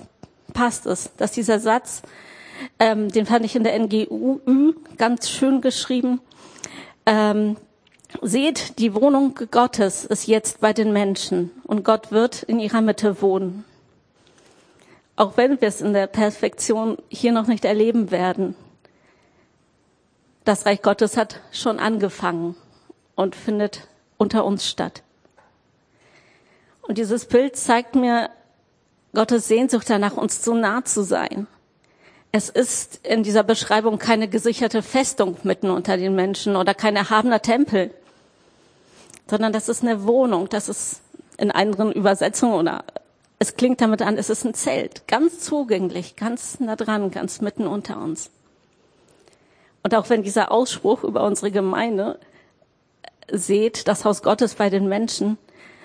passt 0.52 0.86
es, 0.86 1.10
dass 1.16 1.32
dieser 1.32 1.58
Satz, 1.58 2.02
ähm, 2.78 3.10
den 3.10 3.26
fand 3.26 3.44
ich 3.44 3.56
in 3.56 3.64
der 3.64 3.74
NGU 3.74 4.38
ganz 4.96 5.28
schön 5.28 5.60
geschrieben, 5.60 6.20
ähm, 7.06 7.56
Seht, 8.22 8.78
die 8.78 8.94
Wohnung 8.94 9.34
Gottes 9.50 10.04
ist 10.04 10.26
jetzt 10.28 10.60
bei 10.60 10.72
den 10.72 10.92
Menschen 10.92 11.50
und 11.64 11.84
Gott 11.84 12.12
wird 12.12 12.44
in 12.44 12.60
ihrer 12.60 12.80
Mitte 12.80 13.20
wohnen. 13.20 13.64
Auch 15.16 15.36
wenn 15.36 15.60
wir 15.60 15.68
es 15.68 15.80
in 15.80 15.92
der 15.92 16.06
Perfektion 16.06 16.98
hier 17.08 17.32
noch 17.32 17.46
nicht 17.46 17.64
erleben 17.64 18.10
werden. 18.10 18.56
Das 20.44 20.66
Reich 20.66 20.82
Gottes 20.82 21.16
hat 21.16 21.40
schon 21.52 21.78
angefangen 21.78 22.56
und 23.14 23.36
findet 23.36 23.88
unter 24.18 24.44
uns 24.44 24.68
statt. 24.68 25.02
Und 26.82 26.98
dieses 26.98 27.26
Bild 27.26 27.56
zeigt 27.56 27.94
mir 27.94 28.30
Gottes 29.14 29.48
Sehnsucht 29.48 29.88
danach, 29.88 30.16
uns 30.16 30.44
so 30.44 30.54
nah 30.54 30.84
zu 30.84 31.02
sein. 31.02 31.46
Es 32.32 32.48
ist 32.48 33.06
in 33.06 33.22
dieser 33.22 33.44
Beschreibung 33.44 33.98
keine 33.98 34.28
gesicherte 34.28 34.82
Festung 34.82 35.36
mitten 35.44 35.70
unter 35.70 35.96
den 35.96 36.14
Menschen 36.16 36.56
oder 36.56 36.74
kein 36.74 36.96
erhabener 36.96 37.40
Tempel 37.40 37.92
sondern 39.26 39.52
das 39.52 39.68
ist 39.68 39.82
eine 39.82 40.04
Wohnung, 40.04 40.48
das 40.48 40.68
ist 40.68 41.00
in 41.38 41.50
anderen 41.50 41.92
Übersetzungen 41.92 42.54
oder 42.54 42.84
es 43.44 43.56
klingt 43.56 43.82
damit 43.82 44.00
an, 44.00 44.16
es 44.16 44.30
ist 44.30 44.46
ein 44.46 44.54
Zelt, 44.54 45.06
ganz 45.06 45.40
zugänglich, 45.40 46.16
ganz 46.16 46.60
nah 46.60 46.76
dran, 46.76 47.10
ganz 47.10 47.42
mitten 47.42 47.66
unter 47.66 47.98
uns. 48.00 48.30
Und 49.82 49.94
auch 49.94 50.08
wenn 50.08 50.22
dieser 50.22 50.50
Ausspruch 50.50 51.04
über 51.04 51.24
unsere 51.24 51.50
Gemeinde 51.50 52.18
seht, 53.30 53.86
das 53.86 54.06
Haus 54.06 54.22
Gottes 54.22 54.54
bei 54.54 54.70
den 54.70 54.88
Menschen, 54.88 55.36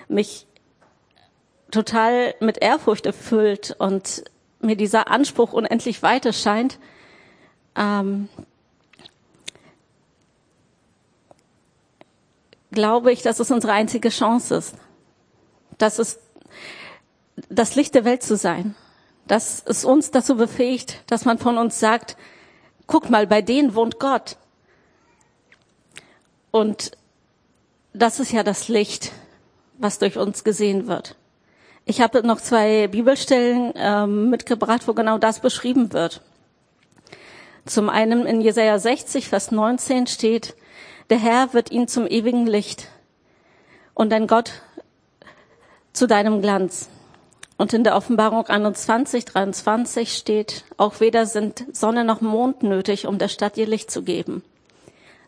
mich 0.08 0.46
total 1.70 2.34
mit 2.40 2.62
Ehrfurcht 2.62 3.04
erfüllt 3.04 3.76
und 3.78 4.24
mir 4.60 4.76
dieser 4.76 5.10
Anspruch 5.10 5.52
unendlich 5.52 6.02
weiter 6.02 6.32
scheint, 6.32 6.78
ähm, 7.76 8.30
glaube 12.72 13.12
ich, 13.12 13.20
dass 13.20 13.38
es 13.38 13.50
unsere 13.50 13.74
einzige 13.74 14.08
Chance 14.08 14.54
ist. 14.54 14.74
Dass 15.76 15.98
es 15.98 16.20
das 17.48 17.74
Licht 17.74 17.94
der 17.94 18.04
Welt 18.04 18.22
zu 18.22 18.36
sein. 18.36 18.74
Dass 19.26 19.62
es 19.64 19.84
uns 19.84 20.10
dazu 20.10 20.36
befähigt, 20.36 21.02
dass 21.06 21.24
man 21.24 21.38
von 21.38 21.58
uns 21.58 21.78
sagt, 21.78 22.16
guck 22.86 23.10
mal, 23.10 23.26
bei 23.26 23.42
denen 23.42 23.74
wohnt 23.74 23.98
Gott. 24.00 24.36
Und 26.50 26.92
das 27.92 28.18
ist 28.20 28.32
ja 28.32 28.42
das 28.42 28.68
Licht, 28.68 29.12
was 29.78 29.98
durch 29.98 30.18
uns 30.18 30.44
gesehen 30.44 30.86
wird. 30.88 31.16
Ich 31.84 32.00
habe 32.00 32.26
noch 32.26 32.40
zwei 32.40 32.88
Bibelstellen 32.88 33.72
ähm, 33.76 34.30
mitgebracht, 34.30 34.86
wo 34.86 34.94
genau 34.94 35.18
das 35.18 35.40
beschrieben 35.40 35.92
wird. 35.92 36.22
Zum 37.66 37.88
einen 37.88 38.26
in 38.26 38.40
Jesaja 38.40 38.78
60, 38.78 39.28
Vers 39.28 39.50
19 39.50 40.06
steht, 40.06 40.56
der 41.08 41.18
Herr 41.18 41.52
wird 41.52 41.70
ihn 41.70 41.88
zum 41.88 42.06
ewigen 42.06 42.46
Licht 42.46 42.88
und 43.94 44.10
dein 44.10 44.26
Gott 44.26 44.62
zu 45.92 46.06
deinem 46.06 46.40
Glanz. 46.40 46.88
Und 47.60 47.74
in 47.74 47.84
der 47.84 47.94
Offenbarung 47.94 48.46
21, 48.46 49.26
23 49.26 50.16
steht, 50.16 50.64
auch 50.78 51.00
weder 51.00 51.26
sind 51.26 51.66
Sonne 51.76 52.04
noch 52.04 52.22
Mond 52.22 52.62
nötig, 52.62 53.06
um 53.06 53.18
der 53.18 53.28
Stadt 53.28 53.58
ihr 53.58 53.66
Licht 53.66 53.90
zu 53.90 54.02
geben. 54.02 54.42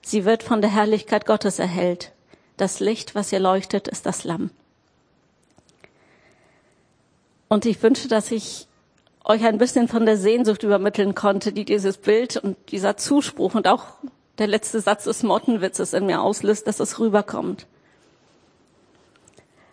Sie 0.01 0.25
wird 0.25 0.43
von 0.43 0.63
der 0.63 0.71
Herrlichkeit 0.71 1.27
Gottes 1.27 1.59
erhellt. 1.59 2.11
Das 2.57 2.81
Licht, 2.81 3.15
was 3.15 3.33
ihr 3.33 3.39
leuchtet, 3.39 3.87
ist 3.87 4.07
das 4.07 4.25
Lamm. 4.25 4.49
Und 7.49 7.67
ich 7.67 7.83
wünsche, 7.83 8.09
dass 8.09 8.31
ich 8.31 8.67
euch 9.27 9.45
ein 9.45 9.59
bisschen 9.59 9.87
von 9.87 10.07
der 10.07 10.17
Sehnsucht 10.17 10.63
übermitteln 10.63 11.15
konnte, 11.15 11.53
die 11.53 11.67
dieses 11.67 11.99
Bild 11.99 12.39
und 12.39 12.57
dieser 12.71 12.97
Zuspruch 12.97 13.55
und 13.55 13.69
auch 13.69 13.85
der 14.39 14.47
letzte 14.47 14.81
Satz 14.81 15.05
des 15.05 15.23
Mottenwitzes 15.23 15.93
in 15.93 16.07
mir 16.07 16.23
auslöst, 16.23 16.67
dass 16.67 16.81
es 16.81 16.99
rüberkommt. 16.99 17.67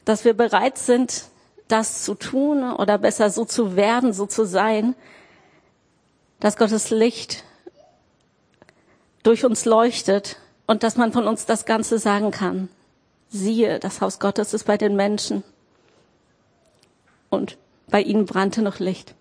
Dass 0.04 0.26
wir 0.26 0.34
bereit 0.34 0.78
sind, 0.78 1.30
das 1.70 2.04
zu 2.04 2.16
tun 2.16 2.74
oder 2.74 2.98
besser 2.98 3.30
so 3.30 3.46
zu 3.46 3.78
werden, 3.78 4.12
so 4.12 4.26
zu 4.26 4.46
sein, 4.46 4.96
dass 6.42 6.58
Gottes 6.58 6.90
Licht 6.90 7.44
durch 9.24 9.46
uns 9.46 9.66
leuchtet 9.66 10.38
und 10.68 10.84
dass 10.84 10.98
man 10.98 11.14
von 11.14 11.28
uns 11.28 11.46
das 11.46 11.66
Ganze 11.66 12.00
sagen 12.00 12.32
kann. 12.32 12.70
Siehe, 13.30 13.80
das 13.80 14.02
Haus 14.02 14.20
Gottes 14.20 14.54
ist 14.54 14.66
bei 14.66 14.78
den 14.78 14.96
Menschen 14.96 15.44
und 17.30 17.58
bei 17.88 18.02
ihnen 18.02 18.26
brannte 18.26 18.62
noch 18.62 18.80
Licht. 18.80 19.16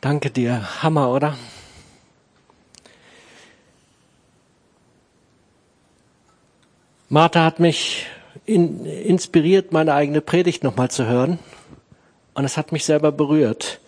Danke 0.00 0.30
dir. 0.30 0.82
Hammer, 0.82 1.10
oder? 1.10 1.36
Martha 7.08 7.44
hat 7.44 7.60
mich 7.60 8.06
in, 8.46 8.84
inspiriert, 8.84 9.72
meine 9.72 9.94
eigene 9.94 10.20
Predigt 10.20 10.64
nochmal 10.64 10.90
zu 10.90 11.06
hören. 11.06 11.38
Und 12.34 12.44
es 12.44 12.56
hat 12.56 12.72
mich 12.72 12.84
selber 12.84 13.12
berührt. 13.12 13.80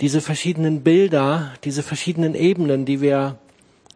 Diese 0.00 0.20
verschiedenen 0.20 0.82
Bilder, 0.82 1.52
diese 1.64 1.82
verschiedenen 1.82 2.34
Ebenen, 2.34 2.84
die 2.84 3.00
wir 3.00 3.38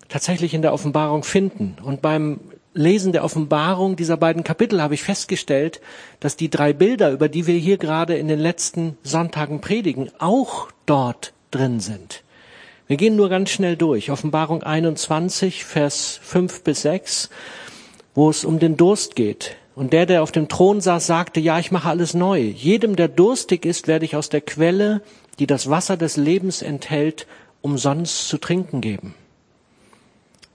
tatsächlich 0.09 0.55
in 0.55 0.63
der 0.63 0.73
Offenbarung 0.73 1.25
finden. 1.25 1.77
Und 1.83 2.03
beim 2.03 2.41
Lesen 2.73 3.13
der 3.13 3.25
Offenbarung 3.25 3.97
dieser 3.97 4.17
beiden 4.17 4.45
Kapitel 4.45 4.81
habe 4.81 4.95
ich 4.95 5.03
festgestellt, 5.03 5.81
dass 6.21 6.37
die 6.37 6.51
drei 6.51 6.73
Bilder, 6.73 7.11
über 7.11 7.29
die 7.29 7.47
wir 7.47 7.57
hier 7.57 7.79
gerade 7.79 8.17
in 8.17 8.29
den 8.29 8.39
letzten 8.39 8.97
Sonntagen 9.03 9.61
predigen, 9.61 10.11
auch 10.19 10.69
dort 10.87 11.33
drin 11.51 11.81
sind. 11.81 12.23
Wir 12.87 12.97
gehen 12.97 13.17
nur 13.17 13.29
ganz 13.29 13.51
schnell 13.51 13.77
durch. 13.77 14.11
Offenbarung 14.11 14.63
21, 14.63 15.65
Vers 15.65 16.21
5 16.23 16.63
bis 16.65 16.83
6, 16.83 17.31
wo 18.15 18.31
es 18.31 18.45
um 18.45 18.59
den 18.59 18.77
Durst 18.77 19.17
geht. 19.17 19.57
Und 19.75 19.93
der, 19.93 20.07
der 20.07 20.23
auf 20.23 20.31
dem 20.31 20.49
Thron 20.49 20.81
saß, 20.81 21.07
sagte, 21.07 21.41
ja, 21.41 21.59
ich 21.59 21.73
mache 21.73 21.89
alles 21.89 22.15
neu. 22.15 22.41
Jedem, 22.41 22.95
der 22.95 23.09
durstig 23.09 23.67
ist, 23.67 23.89
werde 23.89 24.05
ich 24.05 24.15
aus 24.15 24.29
der 24.29 24.41
Quelle, 24.41 25.03
die 25.39 25.47
das 25.49 25.69
Wasser 25.69 25.97
des 25.97 26.17
Lebens 26.17 26.63
enthält, 26.63 27.27
umsonst 27.61 28.29
zu 28.29 28.39
trinken 28.39 28.81
geben. 28.81 29.15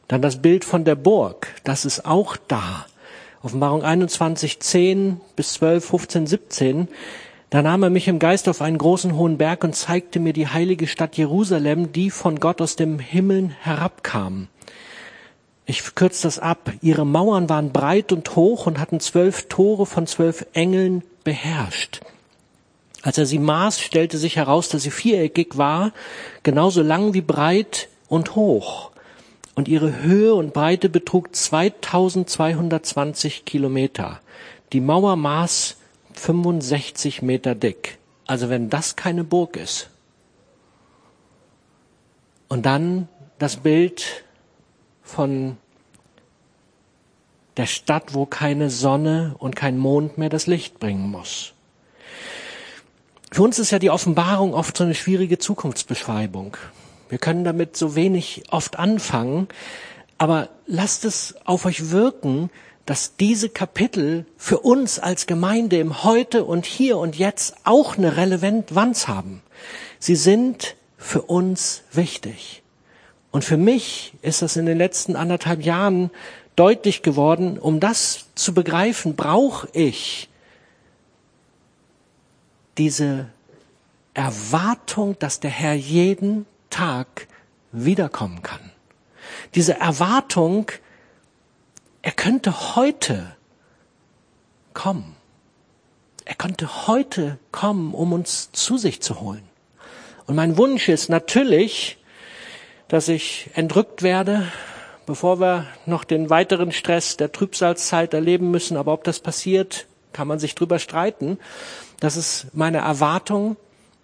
Dann 0.08 0.22
das 0.22 0.42
Bild 0.42 0.63
von 0.63 0.86
der 0.86 0.96
Burg, 0.96 1.54
das 1.63 1.86
ist 1.86 2.06
auch 2.06 2.38
da. 2.48 2.86
Offenbarung 3.44 3.84
21, 3.84 4.60
10 4.60 5.22
bis 5.36 5.54
12, 5.54 5.86
15, 5.86 6.28
17. 6.28 6.88
Da 7.50 7.62
nahm 7.62 7.84
er 7.84 7.89
mich 7.89 8.08
im 8.08 8.20
Geist 8.20 8.48
auf 8.48 8.62
einen 8.62 8.78
großen 8.78 9.16
hohen 9.16 9.38
Berg 9.38 9.63
und 9.63 9.75
zeigte 9.75 10.20
mir 10.20 10.34
die 10.34 10.48
heilige 10.48 10.88
Stadt 10.88 11.18
Jerusalem, 11.18 11.92
die 11.92 12.10
von 12.10 12.39
Gott 12.39 12.62
aus 12.62 12.75
dem 12.75 13.00
Himmel 13.00 13.51
herabkam. 13.62 14.48
Ich 15.70 15.94
kürze 15.94 16.24
das 16.24 16.40
ab. 16.40 16.74
Ihre 16.82 17.06
Mauern 17.06 17.48
waren 17.48 17.72
breit 17.72 18.12
und 18.12 18.36
hoch 18.36 18.66
und 18.66 18.80
hatten 18.80 19.00
zwölf 19.00 19.50
Tore 19.50 19.86
von 19.86 20.08
zwölf 20.08 20.48
Engeln 20.54 21.04
beherrscht. 21.24 22.02
Als 23.04 23.20
er 23.20 23.28
sie 23.28 23.38
maß, 23.38 23.80
stellte 23.80 24.18
sich 24.18 24.38
heraus, 24.38 24.70
dass 24.70 24.82
sie 24.82 24.90
viereckig 24.90 25.60
war, 25.60 25.94
genauso 26.42 26.82
lang 26.82 27.14
wie 27.14 27.22
breit 27.22 27.88
und 28.08 28.36
hoch. 28.36 28.90
Und 29.54 29.68
ihre 29.68 30.02
Höhe 30.02 30.34
und 30.34 30.56
Breite 30.56 30.90
betrug 30.90 31.36
2220 31.36 33.46
Kilometer. 33.46 34.22
Die 34.74 34.82
Mauer 34.82 35.18
maß 35.18 35.78
65 36.14 37.22
Meter 37.22 37.54
dick. 37.54 38.00
Also 38.26 38.50
wenn 38.50 38.72
das 38.72 38.96
keine 38.96 39.24
Burg 39.24 39.56
ist. 39.56 39.92
Und 42.48 42.66
dann 42.66 43.08
das 43.38 43.58
Bild 43.58 44.24
von 45.10 45.58
der 47.58 47.66
Stadt, 47.66 48.13
wo 48.13 48.25
keine 48.25 48.70
Sonne 48.70 49.36
und 49.39 49.56
kein 49.56 49.78
Mond 49.78 50.18
mehr 50.18 50.30
das 50.30 50.48
Licht 50.48 50.80
bringen 50.80 51.10
muss. 51.10 51.54
Für 53.32 53.44
uns 53.44 53.60
ist 53.60 53.72
ja 53.72 53.80
die 53.80 53.89
Offenbarung 53.89 54.54
oft 54.54 54.78
so 54.78 54.84
eine 54.84 54.96
schwierige 54.96 55.38
Zukunftsbeschreibung. 55.38 56.58
Wir 57.10 57.18
können 57.18 57.44
damit 57.44 57.75
so 57.75 57.96
wenig 57.96 58.44
oft 58.51 58.80
anfangen, 58.80 59.48
aber 60.18 60.50
lasst 60.68 61.06
es 61.06 61.36
auf 61.46 61.66
euch 61.66 61.92
wirken, 61.92 62.50
dass 62.86 63.16
diese 63.18 63.50
Kapitel 63.50 64.25
für 64.38 64.60
uns 64.60 64.98
als 64.98 65.28
Gemeinde 65.28 65.80
im 65.80 66.04
Heute 66.04 66.44
und 66.44 66.66
Hier 66.66 66.98
und 66.98 67.18
Jetzt 67.18 67.56
auch 67.63 67.98
eine 67.98 68.18
Relevanz 68.18 69.08
haben. 69.08 69.42
Sie 70.00 70.16
sind 70.16 70.75
für 70.98 71.24
uns 71.24 71.84
wichtig. 71.92 72.59
Und 73.31 73.43
für 73.43 73.57
mich 73.57 74.13
ist 74.21 74.41
das 74.41 74.55
in 74.55 74.65
den 74.65 74.77
letzten 74.77 75.15
anderthalb 75.15 75.63
Jahren 75.63 76.09
deutlich 76.55 77.03
geworden, 77.03 77.57
um 77.57 77.79
das 77.79 78.25
zu 78.36 78.53
begreifen, 78.53 79.15
brauche 79.15 79.69
ich 79.74 80.29
diese 82.77 83.27
Erwartung, 84.13 85.17
dass 85.19 85.39
der 85.39 85.51
Herr 85.51 85.74
jeden 85.74 86.45
Tag 86.69 87.27
wiederkommen 87.71 88.41
kann. 88.41 88.71
Diese 89.55 89.79
Erwartung, 89.79 90.71
er 92.01 92.12
könnte 92.12 92.75
heute 92.75 93.36
kommen. 94.74 95.15
Er 96.25 96.36
könnte 96.36 96.88
heute 96.88 97.38
kommen, 97.51 97.93
um 97.93 98.13
uns 98.13 98.51
zu 98.51 98.77
sich 98.77 99.01
zu 99.01 99.19
holen. 99.19 99.43
Und 100.25 100.36
mein 100.36 100.57
Wunsch 100.57 100.89
ist 100.89 101.09
natürlich, 101.09 101.99
dass 102.89 103.08
ich 103.08 103.50
entrückt 103.55 104.03
werde, 104.03 104.51
bevor 105.05 105.40
wir 105.40 105.66
noch 105.85 106.03
den 106.03 106.29
weiteren 106.29 106.74
Stress 106.74 107.16
der 107.16 107.31
Trübsalzeit 107.31 108.14
erleben 108.14 108.51
müssen. 108.51 108.75
Aber 108.75 108.92
ob 108.92 109.05
das 109.05 109.20
passiert, 109.20 109.87
kann 110.11 110.27
man 110.27 110.40
sich 110.40 110.55
drüber 110.55 110.77
streiten. 110.79 111.40
Das 112.01 112.18
ist 112.18 112.48
meine 112.53 112.79
Erwartung. 112.79 113.55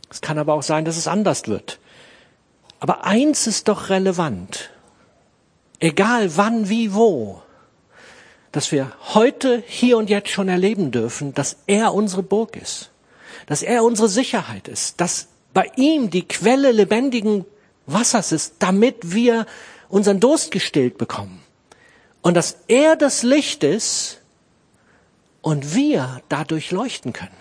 Es 0.09 0.21
kann 0.21 0.37
aber 0.37 0.53
auch 0.53 0.63
sein, 0.63 0.85
dass 0.85 0.97
es 0.97 1.07
anders 1.07 1.47
wird. 1.47 1.79
Aber 2.79 3.03
eins 3.03 3.47
ist 3.47 3.67
doch 3.67 3.89
relevant. 3.89 4.69
Egal 5.79 6.37
wann, 6.37 6.69
wie, 6.69 6.93
wo 6.93 7.41
dass 8.55 8.71
wir 8.71 8.93
heute, 9.13 9.61
hier 9.67 9.97
und 9.97 10.09
jetzt 10.09 10.29
schon 10.29 10.47
erleben 10.47 10.89
dürfen, 10.89 11.33
dass 11.33 11.57
er 11.67 11.93
unsere 11.93 12.23
Burg 12.23 12.55
ist, 12.55 12.89
dass 13.47 13.61
er 13.61 13.83
unsere 13.83 14.07
Sicherheit 14.07 14.69
ist, 14.69 15.01
dass 15.01 15.27
bei 15.53 15.69
ihm 15.75 16.09
die 16.09 16.25
Quelle 16.25 16.71
lebendigen 16.71 17.43
Wassers 17.87 18.31
ist, 18.31 18.55
damit 18.59 19.13
wir 19.13 19.45
unseren 19.89 20.19
Durst 20.19 20.51
gestillt 20.51 20.97
bekommen. 20.97 21.41
Und 22.21 22.35
dass 22.35 22.57
er 22.67 22.95
das 22.95 23.23
Licht 23.23 23.63
ist 23.63 24.21
und 25.41 25.75
wir 25.75 26.21
dadurch 26.27 26.71
leuchten 26.71 27.13
können. 27.13 27.35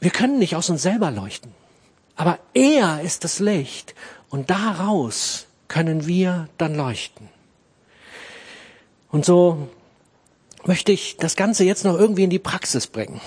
Wir 0.00 0.10
können 0.10 0.38
nicht 0.38 0.56
aus 0.56 0.70
uns 0.70 0.82
selber 0.82 1.10
leuchten, 1.10 1.52
aber 2.16 2.38
er 2.54 3.02
ist 3.02 3.22
das 3.22 3.38
Licht 3.38 3.94
und 4.30 4.50
daraus 4.50 5.46
können 5.68 6.06
wir 6.06 6.48
dann 6.58 6.74
leuchten. 6.74 7.28
Und 9.10 9.24
so 9.24 9.68
möchte 10.64 10.90
ich 10.90 11.16
das 11.16 11.36
Ganze 11.36 11.64
jetzt 11.64 11.84
noch 11.84 11.98
irgendwie 11.98 12.24
in 12.24 12.30
die 12.30 12.38
Praxis 12.38 12.86
bringen. 12.86 13.20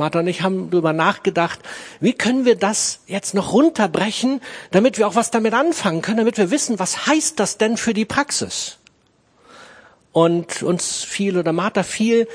Martha 0.00 0.18
und 0.18 0.26
ich 0.26 0.42
haben 0.42 0.70
darüber 0.70 0.92
nachgedacht, 0.92 1.60
wie 2.00 2.12
können 2.12 2.44
wir 2.44 2.56
das 2.56 3.00
jetzt 3.06 3.34
noch 3.34 3.52
runterbrechen, 3.52 4.40
damit 4.72 4.98
wir 4.98 5.06
auch 5.06 5.14
was 5.14 5.30
damit 5.30 5.54
anfangen 5.54 6.02
können, 6.02 6.16
damit 6.16 6.38
wir 6.38 6.50
wissen, 6.50 6.78
was 6.78 7.06
heißt 7.06 7.38
das 7.38 7.58
denn 7.58 7.76
für 7.76 7.94
die 7.94 8.04
Praxis? 8.04 8.78
Und 10.12 10.62
uns 10.62 11.04
fiel 11.04 11.38
oder 11.38 11.52
Martha 11.52 11.84
fiel 11.84 12.26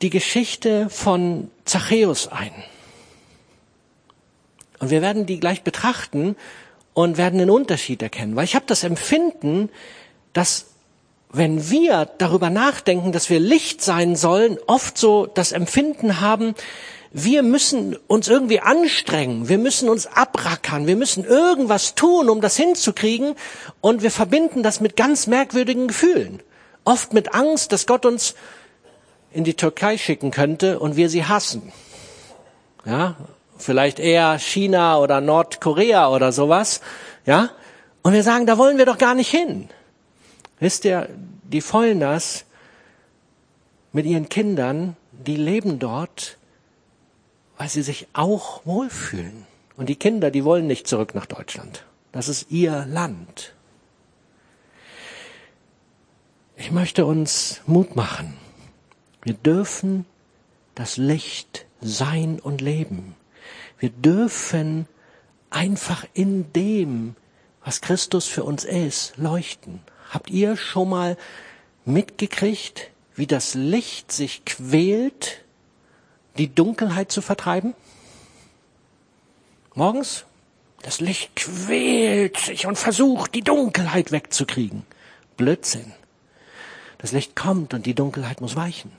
die 0.00 0.10
Geschichte 0.10 0.88
von 0.88 1.50
Zachäus 1.66 2.28
ein. 2.28 2.52
Und 4.78 4.90
wir 4.90 5.02
werden 5.02 5.26
die 5.26 5.38
gleich 5.40 5.62
betrachten 5.62 6.36
und 6.94 7.18
werden 7.18 7.38
den 7.38 7.50
Unterschied 7.50 8.00
erkennen, 8.00 8.34
weil 8.36 8.44
ich 8.44 8.54
habe 8.54 8.64
das 8.66 8.82
Empfinden, 8.84 9.68
dass 10.32 10.66
wenn 11.32 11.70
wir 11.70 12.08
darüber 12.18 12.50
nachdenken, 12.50 13.12
dass 13.12 13.30
wir 13.30 13.38
Licht 13.38 13.82
sein 13.82 14.16
sollen, 14.16 14.58
oft 14.66 14.98
so 14.98 15.26
das 15.26 15.52
Empfinden 15.52 16.20
haben, 16.20 16.54
wir 17.12 17.42
müssen 17.42 17.96
uns 18.06 18.28
irgendwie 18.28 18.60
anstrengen, 18.60 19.48
wir 19.48 19.58
müssen 19.58 19.88
uns 19.88 20.06
abrackern, 20.06 20.86
wir 20.86 20.96
müssen 20.96 21.24
irgendwas 21.24 21.94
tun, 21.94 22.28
um 22.28 22.40
das 22.40 22.56
hinzukriegen 22.56 23.34
und 23.80 24.02
wir 24.02 24.10
verbinden 24.10 24.62
das 24.62 24.80
mit 24.80 24.96
ganz 24.96 25.26
merkwürdigen 25.26 25.88
Gefühlen. 25.88 26.40
Oft 26.84 27.12
mit 27.12 27.34
Angst, 27.34 27.72
dass 27.72 27.86
Gott 27.86 28.06
uns 28.06 28.34
in 29.32 29.44
die 29.44 29.54
Türkei 29.54 29.98
schicken 29.98 30.30
könnte 30.30 30.78
und 30.78 30.96
wir 30.96 31.08
sie 31.08 31.24
hassen. 31.24 31.72
Ja, 32.84 33.16
vielleicht 33.58 33.98
eher 33.98 34.38
China 34.38 34.98
oder 34.98 35.20
Nordkorea 35.20 36.08
oder 36.08 36.32
sowas. 36.32 36.80
Ja, 37.26 37.50
und 38.02 38.12
wir 38.12 38.22
sagen, 38.22 38.46
da 38.46 38.56
wollen 38.56 38.78
wir 38.78 38.86
doch 38.86 38.98
gar 38.98 39.14
nicht 39.14 39.30
hin. 39.30 39.68
Wisst 40.60 40.84
ihr, 40.84 41.08
die 41.42 41.62
Vollners 41.62 42.44
mit 43.92 44.06
ihren 44.06 44.28
Kindern, 44.28 44.96
die 45.12 45.36
leben 45.36 45.78
dort, 45.78 46.38
weil 47.56 47.68
sie 47.68 47.82
sich 47.82 48.08
auch 48.12 48.64
wohlfühlen. 48.64 49.46
Und 49.76 49.88
die 49.88 49.96
Kinder, 49.96 50.30
die 50.30 50.44
wollen 50.44 50.66
nicht 50.66 50.86
zurück 50.86 51.14
nach 51.14 51.26
Deutschland. 51.26 51.84
Das 52.12 52.28
ist 52.28 52.50
ihr 52.50 52.84
Land. 52.86 53.54
Ich 56.56 56.70
möchte 56.70 57.06
uns 57.06 57.62
Mut 57.66 57.96
machen. 57.96 58.36
Wir 59.22 59.34
dürfen 59.34 60.04
das 60.74 60.98
Licht 60.98 61.66
sein 61.80 62.38
und 62.38 62.60
leben. 62.60 63.14
Wir 63.78 63.88
dürfen 63.88 64.86
einfach 65.48 66.06
in 66.12 66.52
dem, 66.52 67.16
was 67.64 67.80
Christus 67.80 68.26
für 68.26 68.44
uns 68.44 68.64
ist, 68.64 69.16
leuchten. 69.16 69.80
Habt 70.10 70.28
ihr 70.28 70.56
schon 70.56 70.90
mal 70.90 71.16
mitgekriegt, 71.84 72.90
wie 73.14 73.26
das 73.26 73.54
Licht 73.54 74.12
sich 74.12 74.44
quält, 74.44 75.42
die 76.36 76.52
Dunkelheit 76.52 77.12
zu 77.12 77.22
vertreiben? 77.22 77.74
Morgens? 79.74 80.24
Das 80.82 81.00
Licht 81.00 81.36
quält 81.36 82.38
sich 82.38 82.66
und 82.66 82.76
versucht, 82.76 83.34
die 83.34 83.42
Dunkelheit 83.42 84.12
wegzukriegen. 84.12 84.84
Blödsinn. 85.36 85.92
Das 86.98 87.12
Licht 87.12 87.36
kommt 87.36 87.72
und 87.72 87.86
die 87.86 87.94
Dunkelheit 87.94 88.40
muss 88.40 88.56
weichen. 88.56 88.92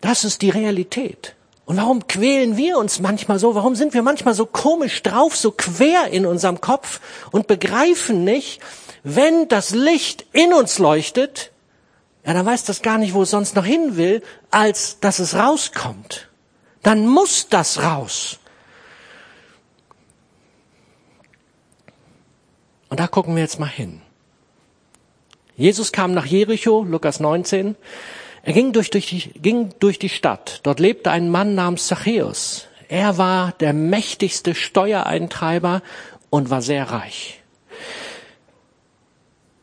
Das 0.00 0.24
ist 0.24 0.42
die 0.42 0.50
Realität. 0.50 1.34
Und 1.64 1.76
warum 1.76 2.06
quälen 2.08 2.56
wir 2.56 2.78
uns 2.78 3.00
manchmal 3.00 3.38
so? 3.38 3.54
Warum 3.54 3.74
sind 3.74 3.94
wir 3.94 4.02
manchmal 4.02 4.34
so 4.34 4.46
komisch 4.46 5.02
drauf, 5.02 5.36
so 5.36 5.52
quer 5.52 6.08
in 6.08 6.26
unserem 6.26 6.60
Kopf 6.60 7.00
und 7.30 7.46
begreifen 7.46 8.24
nicht, 8.24 8.60
wenn 9.04 9.48
das 9.48 9.70
Licht 9.70 10.26
in 10.32 10.52
uns 10.52 10.78
leuchtet, 10.78 11.52
ja, 12.24 12.34
dann 12.34 12.46
weiß 12.46 12.64
das 12.64 12.82
gar 12.82 12.98
nicht, 12.98 13.14
wo 13.14 13.22
es 13.22 13.30
sonst 13.30 13.56
noch 13.56 13.64
hin 13.64 13.96
will, 13.96 14.22
als 14.50 15.00
dass 15.00 15.18
es 15.18 15.34
rauskommt. 15.34 16.28
Dann 16.82 17.06
muss 17.06 17.48
das 17.48 17.82
raus. 17.82 18.38
Und 22.88 23.00
da 23.00 23.06
gucken 23.06 23.34
wir 23.34 23.42
jetzt 23.42 23.58
mal 23.58 23.66
hin. 23.66 24.02
Jesus 25.56 25.92
kam 25.92 26.12
nach 26.12 26.26
Jericho, 26.26 26.84
Lukas 26.84 27.20
19. 27.20 27.76
Er 28.42 28.52
ging 28.52 28.72
durch, 28.72 28.90
durch, 28.90 29.06
die, 29.06 29.30
ging 29.40 29.70
durch 29.78 29.98
die 29.98 30.08
Stadt. 30.08 30.60
Dort 30.64 30.80
lebte 30.80 31.10
ein 31.10 31.28
Mann 31.28 31.54
namens 31.54 31.86
Zachäus. 31.86 32.66
Er 32.88 33.16
war 33.16 33.52
der 33.52 33.72
mächtigste 33.72 34.54
Steuereintreiber 34.54 35.82
und 36.28 36.50
war 36.50 36.60
sehr 36.60 36.90
reich. 36.90 37.40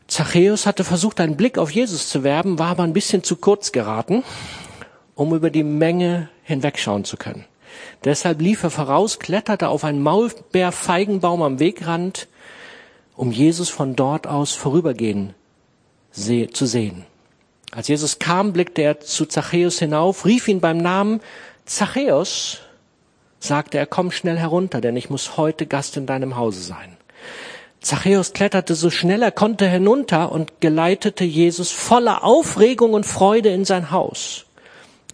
Zachäus 0.08 0.66
hatte 0.66 0.82
versucht, 0.82 1.20
einen 1.20 1.36
Blick 1.36 1.56
auf 1.56 1.70
Jesus 1.70 2.08
zu 2.08 2.24
werben, 2.24 2.58
war 2.58 2.68
aber 2.68 2.82
ein 2.82 2.92
bisschen 2.92 3.22
zu 3.22 3.36
kurz 3.36 3.70
geraten, 3.70 4.24
um 5.14 5.34
über 5.34 5.50
die 5.50 5.62
Menge 5.62 6.28
hinwegschauen 6.42 7.04
zu 7.04 7.16
können. 7.16 7.44
Deshalb 8.02 8.40
lief 8.40 8.64
er 8.64 8.70
voraus, 8.70 9.18
kletterte 9.18 9.68
auf 9.68 9.84
einen 9.84 10.02
Maulbeerfeigenbaum 10.02 11.42
am 11.42 11.60
Wegrand, 11.60 12.26
um 13.14 13.30
Jesus 13.30 13.68
von 13.68 13.94
dort 13.94 14.26
aus 14.26 14.54
vorübergehen 14.54 15.34
zu 16.12 16.66
sehen. 16.66 17.06
Als 17.70 17.88
Jesus 17.88 18.18
kam, 18.18 18.52
blickte 18.52 18.82
er 18.82 19.00
zu 19.00 19.26
Zachäus 19.26 19.78
hinauf, 19.78 20.24
rief 20.24 20.48
ihn 20.48 20.60
beim 20.60 20.78
Namen 20.78 21.20
Zachäus, 21.66 22.58
sagte 23.38 23.78
er, 23.78 23.86
komm 23.86 24.10
schnell 24.10 24.36
herunter, 24.36 24.80
denn 24.80 24.96
ich 24.96 25.08
muss 25.08 25.36
heute 25.36 25.66
Gast 25.66 25.96
in 25.96 26.06
deinem 26.06 26.36
Hause 26.36 26.60
sein. 26.60 26.96
Zachäus 27.80 28.32
kletterte 28.32 28.74
so 28.74 28.90
schnell 28.90 29.22
er 29.22 29.30
konnte 29.30 29.66
hinunter 29.66 30.32
und 30.32 30.60
geleitete 30.60 31.24
Jesus 31.24 31.70
voller 31.70 32.24
Aufregung 32.24 32.92
und 32.92 33.06
Freude 33.06 33.50
in 33.50 33.64
sein 33.64 33.90
Haus. 33.90 34.46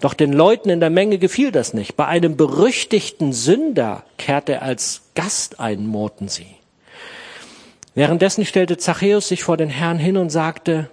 Doch 0.01 0.14
den 0.14 0.33
Leuten 0.33 0.69
in 0.69 0.81
der 0.81 0.90
Menge 0.90 1.19
gefiel 1.19 1.53
das 1.53 1.75
nicht. 1.75 1.97
Bei 1.97 2.07
einem 2.07 2.37
berüchtigten 2.37 3.33
Sünder 3.33 4.03
kehrte 4.19 4.55
er 4.55 4.62
als 4.62 5.03
Gast 5.14 5.61
ein, 5.61 5.87
murrten 5.87 6.29
sie. 6.29 6.57
Währenddessen 7.95 8.45
stellte 8.45 8.77
Zachäus 8.77 9.29
sich 9.29 9.42
vor 9.42 9.57
den 9.57 9.71
Herrn 9.71 9.99
hin 9.99 10.16
und 10.16 10.31
sagte, 10.31 10.90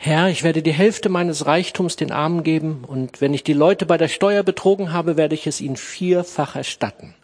Herr, 0.00 0.28
ich 0.28 0.44
werde 0.44 0.62
die 0.62 0.72
Hälfte 0.72 1.08
meines 1.08 1.46
Reichtums 1.46 1.96
den 1.96 2.12
Armen 2.12 2.44
geben, 2.44 2.84
und 2.86 3.20
wenn 3.20 3.34
ich 3.34 3.42
die 3.42 3.52
Leute 3.52 3.84
bei 3.84 3.98
der 3.98 4.06
Steuer 4.06 4.44
betrogen 4.44 4.92
habe, 4.92 5.16
werde 5.16 5.34
ich 5.34 5.48
es 5.48 5.60
ihnen 5.60 5.76
vierfach 5.76 6.54
erstatten. 6.54 7.16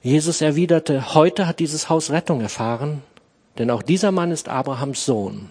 Jesus 0.00 0.40
erwiderte, 0.40 1.16
heute 1.16 1.48
hat 1.48 1.58
dieses 1.58 1.88
Haus 1.88 2.12
Rettung 2.12 2.42
erfahren, 2.42 3.02
denn 3.58 3.72
auch 3.72 3.82
dieser 3.82 4.12
Mann 4.12 4.30
ist 4.30 4.48
Abrahams 4.48 5.04
Sohn. 5.04 5.50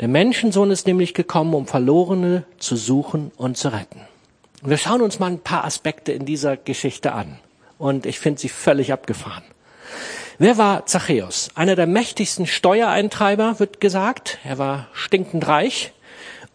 Der 0.00 0.08
Menschensohn 0.08 0.70
ist 0.70 0.86
nämlich 0.86 1.14
gekommen, 1.14 1.54
um 1.54 1.66
Verlorene 1.66 2.44
zu 2.58 2.76
suchen 2.76 3.32
und 3.38 3.56
zu 3.56 3.72
retten. 3.72 4.02
wir 4.62 4.76
schauen 4.76 5.00
uns 5.00 5.18
mal 5.18 5.30
ein 5.30 5.40
paar 5.40 5.64
Aspekte 5.64 6.12
in 6.12 6.26
dieser 6.26 6.58
Geschichte 6.58 7.12
an. 7.12 7.38
Und 7.78 8.04
ich 8.04 8.18
finde 8.18 8.42
sie 8.42 8.50
völlig 8.50 8.92
abgefahren. 8.92 9.44
Wer 10.38 10.58
war 10.58 10.84
Zachäus? 10.84 11.48
Einer 11.54 11.76
der 11.76 11.86
mächtigsten 11.86 12.46
Steuereintreiber, 12.46 13.58
wird 13.58 13.80
gesagt. 13.80 14.38
Er 14.44 14.58
war 14.58 14.88
stinkend 14.92 15.48
reich, 15.48 15.92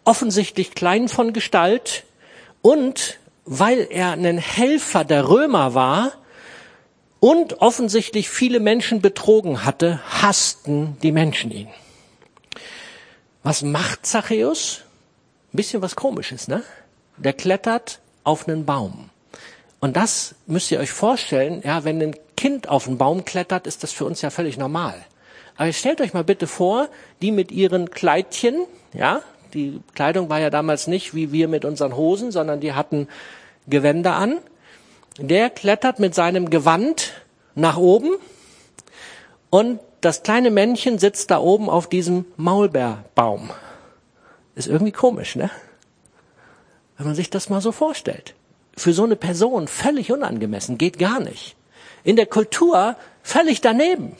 offensichtlich 0.04 0.76
klein 0.76 1.08
von 1.08 1.32
Gestalt 1.32 2.04
und 2.60 3.18
weil 3.44 3.88
er 3.90 4.12
ein 4.12 4.38
Helfer 4.38 5.04
der 5.04 5.28
Römer 5.28 5.74
war 5.74 6.12
und 7.18 7.60
offensichtlich 7.60 8.30
viele 8.30 8.60
Menschen 8.60 9.00
betrogen 9.00 9.64
hatte, 9.64 10.00
hassten 10.22 10.96
die 11.02 11.10
Menschen 11.10 11.50
ihn. 11.50 11.68
Was 13.42 13.62
macht 13.62 14.06
Zachäus? 14.06 14.82
Ein 15.52 15.56
bisschen 15.56 15.82
was 15.82 15.96
komisches, 15.96 16.46
ne? 16.46 16.62
Der 17.16 17.32
klettert 17.32 17.98
auf 18.22 18.46
einen 18.46 18.64
Baum. 18.64 19.10
Und 19.80 19.96
das 19.96 20.36
müsst 20.46 20.70
ihr 20.70 20.78
euch 20.78 20.92
vorstellen, 20.92 21.62
ja, 21.64 21.82
wenn 21.82 22.00
ein 22.00 22.14
Kind 22.42 22.68
auf 22.68 22.88
einen 22.88 22.98
Baum 22.98 23.24
klettert, 23.24 23.68
ist 23.68 23.84
das 23.84 23.92
für 23.92 24.04
uns 24.04 24.20
ja 24.20 24.28
völlig 24.30 24.58
normal. 24.58 24.96
Aber 25.56 25.72
stellt 25.72 26.00
euch 26.00 26.12
mal 26.12 26.24
bitte 26.24 26.48
vor, 26.48 26.88
die 27.20 27.30
mit 27.30 27.52
ihren 27.52 27.88
Kleidchen, 27.90 28.66
ja, 28.92 29.22
die 29.54 29.78
Kleidung 29.94 30.28
war 30.28 30.40
ja 30.40 30.50
damals 30.50 30.88
nicht 30.88 31.14
wie 31.14 31.30
wir 31.30 31.46
mit 31.46 31.64
unseren 31.64 31.96
Hosen, 31.96 32.32
sondern 32.32 32.58
die 32.58 32.72
hatten 32.72 33.06
Gewänder 33.68 34.16
an. 34.16 34.38
Der 35.18 35.50
klettert 35.50 36.00
mit 36.00 36.16
seinem 36.16 36.50
Gewand 36.50 37.12
nach 37.54 37.76
oben 37.76 38.10
und 39.48 39.78
das 40.00 40.24
kleine 40.24 40.50
Männchen 40.50 40.98
sitzt 40.98 41.30
da 41.30 41.38
oben 41.38 41.70
auf 41.70 41.88
diesem 41.88 42.24
Maulbeerbaum. 42.36 43.50
Ist 44.56 44.66
irgendwie 44.66 44.90
komisch, 44.90 45.36
ne? 45.36 45.48
Wenn 46.96 47.06
man 47.06 47.14
sich 47.14 47.30
das 47.30 47.50
mal 47.50 47.60
so 47.60 47.70
vorstellt. 47.70 48.34
Für 48.76 48.92
so 48.92 49.04
eine 49.04 49.14
Person 49.14 49.68
völlig 49.68 50.10
unangemessen, 50.10 50.76
geht 50.76 50.98
gar 50.98 51.20
nicht. 51.20 51.54
In 52.04 52.16
der 52.16 52.26
Kultur 52.26 52.96
völlig 53.22 53.60
daneben. 53.60 54.16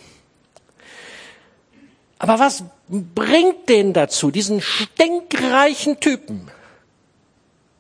Aber 2.19 2.39
was 2.39 2.63
bringt 2.89 3.69
den 3.69 3.93
dazu, 3.93 4.31
diesen 4.31 4.61
stinkreichen 4.61 5.99
Typen, 5.99 6.51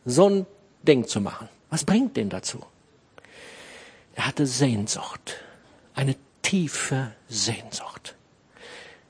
so 0.04 0.28
ein 0.28 0.46
Ding 0.82 1.06
zu 1.06 1.20
machen? 1.20 1.48
Was 1.70 1.84
bringt 1.84 2.16
den 2.16 2.28
dazu? 2.28 2.64
Er 4.14 4.26
hatte 4.26 4.46
Sehnsucht, 4.46 5.36
eine 5.94 6.16
tiefe 6.42 7.12
Sehnsucht. 7.28 8.14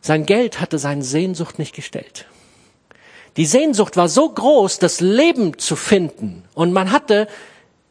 Sein 0.01 0.27
Geld 0.27 0.61
hatte 0.61 0.79
seine 0.79 1.03
Sehnsucht 1.03 1.59
nicht 1.59 1.75
gestellt. 1.75 2.27
Die 3.37 3.47
Sehnsucht 3.47 3.97
war 3.97 4.09
so 4.09 4.29
groß, 4.29 4.79
das 4.79 5.01
Leben 5.01 5.59
zu 5.59 5.77
finden. 5.77 6.45
Und 6.55 6.73
man 6.73 6.93
hatte 6.93 7.29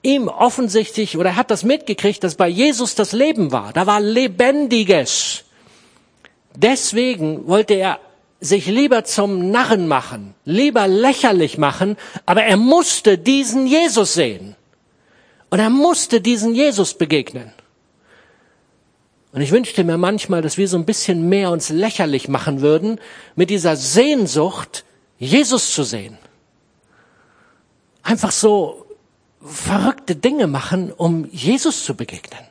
ihm 0.04 0.28
offensichtlich, 0.28 1.18
oder 1.18 1.32
er 1.32 1.36
hat 1.36 1.52
das 1.52 1.64
mitgekriegt, 1.64 2.24
dass 2.24 2.36
bei 2.36 2.48
Jesus 2.48 2.96
das 2.96 3.12
Leben 3.12 3.52
war. 3.52 3.74
Da 3.74 3.86
war 3.88 4.00
Lebendiges. 4.00 5.44
Deswegen 6.56 7.48
wollte 7.48 7.76
er 7.76 8.00
sich 8.40 8.66
lieber 8.66 9.04
zum 9.04 9.52
Narren 9.52 9.88
machen, 9.88 10.34
lieber 10.46 10.88
lächerlich 10.88 11.58
machen, 11.60 11.96
aber 12.26 12.44
er 12.44 12.58
musste 12.58 13.18
diesen 13.18 13.68
Jesus 13.68 14.16
sehen. 14.16 14.56
Und 15.52 15.60
er 15.60 15.70
musste 15.70 16.22
diesen 16.22 16.56
Jesus 16.56 16.94
begegnen. 16.94 17.52
Und 19.34 19.42
ich 19.42 19.52
wünschte 19.52 19.84
mir 19.84 19.98
manchmal, 19.98 20.42
dass 20.42 20.58
wir 20.58 20.68
so 20.68 20.78
ein 20.78 20.86
bisschen 20.86 21.30
mehr 21.30 21.52
uns 21.52 21.70
lächerlich 21.70 22.28
machen 22.28 22.62
würden 22.62 23.00
mit 23.36 23.50
dieser 23.50 23.76
Sehnsucht, 23.76 24.84
Jesus 25.20 25.74
zu 25.74 25.84
sehen. 25.84 26.18
Einfach 28.02 28.32
so 28.32 28.86
verrückte 29.44 30.16
Dinge 30.16 30.48
machen, 30.48 30.92
um 30.92 31.30
Jesus 31.32 31.84
zu 31.84 31.96
begegnen. 31.96 32.46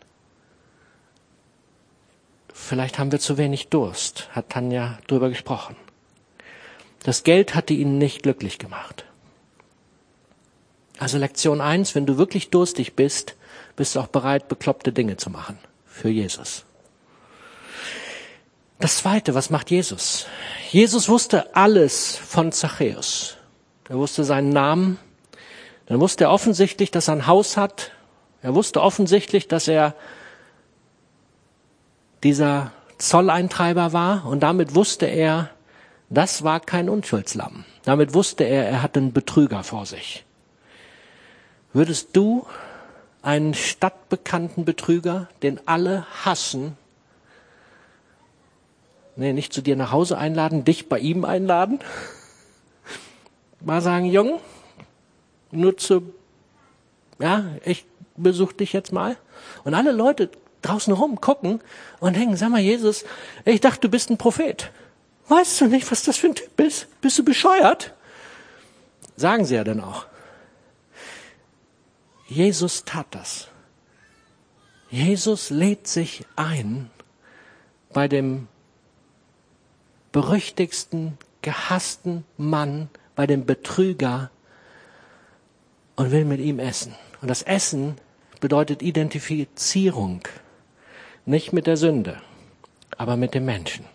Vielleicht 2.53 2.99
haben 2.99 3.13
wir 3.13 3.21
zu 3.21 3.39
wenig 3.39 3.69
Durst, 3.69 4.29
hat 4.33 4.51
Tanja 4.51 4.99
drüber 5.07 5.29
gesprochen. 5.29 5.77
Das 7.03 7.25
Geld 7.25 7.55
hatte 7.55 7.75
ihn 7.75 7.99
nicht 7.99 8.23
glücklich 8.23 8.59
gemacht. 8.59 9.05
Also 10.99 11.19
Lektion 11.19 11.61
eins: 11.61 11.95
wenn 11.95 12.07
du 12.07 12.19
wirklich 12.19 12.51
durstig 12.51 12.95
bist, 12.95 13.35
bist 13.77 13.97
du 13.97 14.01
auch 14.01 14.09
bereit, 14.09 14.49
bekloppte 14.49 14.93
Dinge 14.93 15.17
zu 15.17 15.31
machen 15.31 15.59
für 15.87 16.11
Jesus. 16.11 16.65
Das 18.79 18.99
zweite, 18.99 19.35
was 19.35 19.51
macht 19.51 19.71
Jesus? 19.71 20.27
Jesus 20.71 21.09
wusste 21.09 21.55
alles 21.55 22.17
von 22.17 22.53
Zachäus. 22.53 23.37
Er 23.89 23.97
wusste 23.97 24.25
seinen 24.25 24.51
Namen. 24.51 24.99
Dann 25.91 25.99
wusste 25.99 26.23
er 26.23 26.31
offensichtlich, 26.31 26.93
dass 26.93 27.09
er 27.09 27.15
ein 27.15 27.27
Haus 27.27 27.57
hat. 27.57 27.91
Er 28.43 28.55
wusste 28.55 28.81
offensichtlich, 28.81 29.49
dass 29.49 29.67
er 29.67 29.97
dieser 32.23 32.71
Zolleintreiber 32.99 33.93
war. 33.93 34.25
Und 34.25 34.39
damit 34.39 34.77
wusste 34.77 35.07
er, 35.07 35.51
das 36.09 36.45
war 36.45 36.61
kein 36.61 36.89
Unschuldslamm. 36.89 37.65
Damit 37.83 38.15
wusste 38.15 38.45
er, 38.45 38.69
er 38.69 38.83
hat 38.83 38.97
einen 38.97 39.13
Betrüger 39.13 39.65
vor 39.65 39.85
sich. 39.85 40.25
Würdest 41.73 42.11
du 42.15 42.47
einen 43.21 43.55
stadtbekannten 43.55 44.65
Betrüger, 44.65 45.27
den 45.43 45.59
alle 45.67 46.07
hassen, 46.25 46.77
nee, 49.17 49.33
nicht 49.33 49.53
zu 49.53 49.61
dir 49.61 49.75
nach 49.75 49.91
Hause 49.91 50.17
einladen, 50.19 50.65
dich 50.65 50.89
bei 50.89 51.01
ihm 51.01 51.25
einladen. 51.25 51.81
Mal 53.61 53.83
sagen, 53.83 54.05
Jung, 54.05 54.39
nur 55.51 55.77
zu, 55.77 56.15
ja, 57.19 57.45
ich 57.65 57.87
besuche 58.17 58.55
dich 58.55 58.73
jetzt 58.73 58.93
mal. 58.93 59.17
Und 59.65 59.75
alle 59.75 59.93
Leute 59.93 60.31
draußen 60.63 60.93
rum 60.93 61.21
gucken 61.21 61.61
und 62.01 62.17
denken, 62.17 62.37
sag 62.37 62.51
mal, 62.51 62.61
Jesus, 62.61 63.05
ich 63.45 63.61
dachte, 63.61 63.81
du 63.81 63.89
bist 63.89 64.11
ein 64.11 64.19
Prophet. 64.19 64.71
Weißt 65.29 65.61
du 65.61 65.67
nicht, 65.67 65.91
was 65.91 66.03
das 66.03 66.17
für 66.17 66.29
ein 66.29 66.35
Typ 66.35 66.59
ist? 66.61 66.89
Bist 67.01 67.19
du 67.19 67.25
bescheuert? 67.25 67.95
Sagen 69.17 69.45
sie 69.45 69.55
ja 69.55 69.65
dann 69.65 69.81
auch. 69.81 70.07
Jesus 72.27 72.85
tat 72.85 73.07
das. 73.11 73.49
Jesus 74.91 75.51
lädt 75.51 75.87
sich 75.87 76.25
ein 76.37 76.91
bei 77.93 78.09
dem 78.09 78.49
berüchtigsten, 80.13 81.17
gehassten 81.43 82.25
Mann, 82.37 82.89
bei 83.15 83.27
dem 83.27 83.47
Betrüger 83.47 84.31
und 86.01 86.13
will 86.13 86.25
mit 86.25 86.41
ihm 86.41 86.59
essen. 86.59 86.95
Und 87.21 87.29
das 87.29 87.43
Essen 87.43 87.97
bedeutet 88.41 88.81
Identifizierung, 88.81 90.23
nicht 91.27 91.53
mit 91.53 91.67
der 91.67 91.77
Sünde. 91.77 92.17
aber 92.97 93.17
mit 93.17 93.33
dem 93.35 93.47
Menschen. 93.47 93.87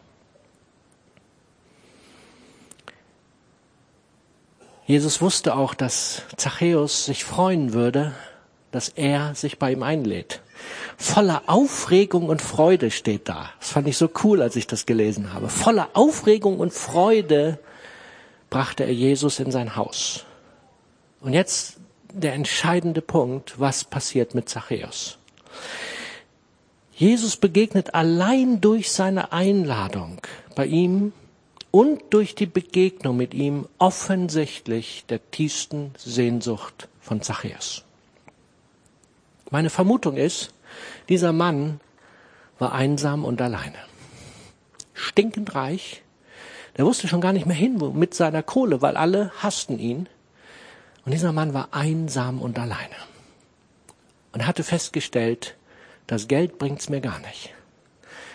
Jesus 4.88 5.22
wusste 5.22 5.56
auch, 5.56 5.76
dass 5.76 6.24
Zachäus 6.38 7.06
sich 7.06 7.24
freuen 7.24 7.74
würde, 7.74 8.14
dass 8.72 8.90
er 8.90 9.36
sich 9.36 9.60
bei 9.60 9.74
ihm 9.74 9.84
einlädt. 9.84 10.42
Voller 10.98 11.44
Aufregung 11.46 12.30
und 12.30 12.42
Freude 12.42 12.90
steht 12.90 13.30
da. 13.30 13.52
Das 13.60 13.70
fand 13.70 13.88
ich 13.88 13.98
so 13.98 14.10
cool, 14.24 14.42
als 14.42 14.56
ich 14.56 14.66
das 14.66 14.88
gelesen 14.88 15.34
habe. 15.34 15.50
Voller 15.50 15.90
Aufregung 15.94 16.60
und 16.60 16.74
Freude 16.74 17.60
brachte 18.50 18.86
er 18.86 18.94
Jesus 18.94 19.40
in 19.40 19.52
sein 19.52 19.76
Haus. 19.76 20.26
Und 21.20 21.34
jetzt 21.34 21.78
der 22.16 22.34
entscheidende 22.34 23.02
Punkt, 23.02 23.60
was 23.60 23.84
passiert 23.84 24.36
mit 24.36 24.50
Zachäus. 24.50 25.18
Jesus 26.94 27.36
begegnet 27.36 27.94
allein 27.94 28.62
durch 28.62 28.92
seine 28.92 29.34
Einladung 29.34 30.22
bei 30.56 30.66
ihm 30.66 31.12
und 31.72 32.02
durch 32.12 32.36
die 32.36 32.46
Begegnung 32.46 33.18
mit 33.18 33.34
ihm 33.34 33.68
offensichtlich 33.80 35.04
der 35.10 35.20
tiefsten 35.32 35.92
Sehnsucht 35.98 36.88
von 37.02 37.22
Zachäus. 37.22 37.84
Meine 39.52 39.70
Vermutung 39.70 40.16
ist, 40.16 40.54
dieser 41.10 41.34
Mann 41.34 41.82
war 42.60 42.72
einsam 42.72 43.26
und 43.26 43.42
alleine. 43.42 43.78
Stinkend 44.94 45.54
reich. 45.54 46.02
Der 46.78 46.86
wusste 46.86 47.10
schon 47.10 47.22
gar 47.22 47.34
nicht 47.34 47.46
mehr 47.46 47.56
hin 47.56 47.78
mit 47.94 48.14
seiner 48.14 48.42
Kohle, 48.42 48.82
weil 48.82 48.96
alle 48.96 49.32
hassten 49.42 49.78
ihn. 49.80 50.08
Und 51.06 51.14
dieser 51.14 51.32
Mann 51.32 51.54
war 51.54 51.70
einsam 51.72 52.42
und 52.42 52.58
alleine. 52.58 52.96
Und 54.32 54.46
hatte 54.46 54.64
festgestellt, 54.64 55.56
das 56.08 56.28
Geld 56.28 56.58
bringt's 56.58 56.90
mir 56.90 57.00
gar 57.00 57.20
nicht. 57.20 57.54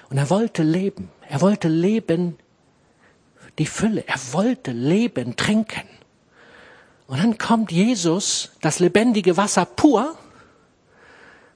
Und 0.09 0.19
er 0.19 0.31
wollte 0.31 0.63
leben. 0.63 1.11
Er 1.29 1.41
wollte 1.41 1.69
leben 1.69 2.39
die 3.59 3.67
Fülle. 3.67 4.05
Er 4.07 4.19
wollte 4.33 4.73
leben, 4.73 5.37
trinken. 5.37 5.89
Und 7.07 7.19
dann 7.19 7.39
kommt 7.39 7.73
Jesus, 7.73 8.53
das 8.61 8.79
lebendige 8.79 9.37
Wasser 9.37 9.65
pur, 9.65 10.17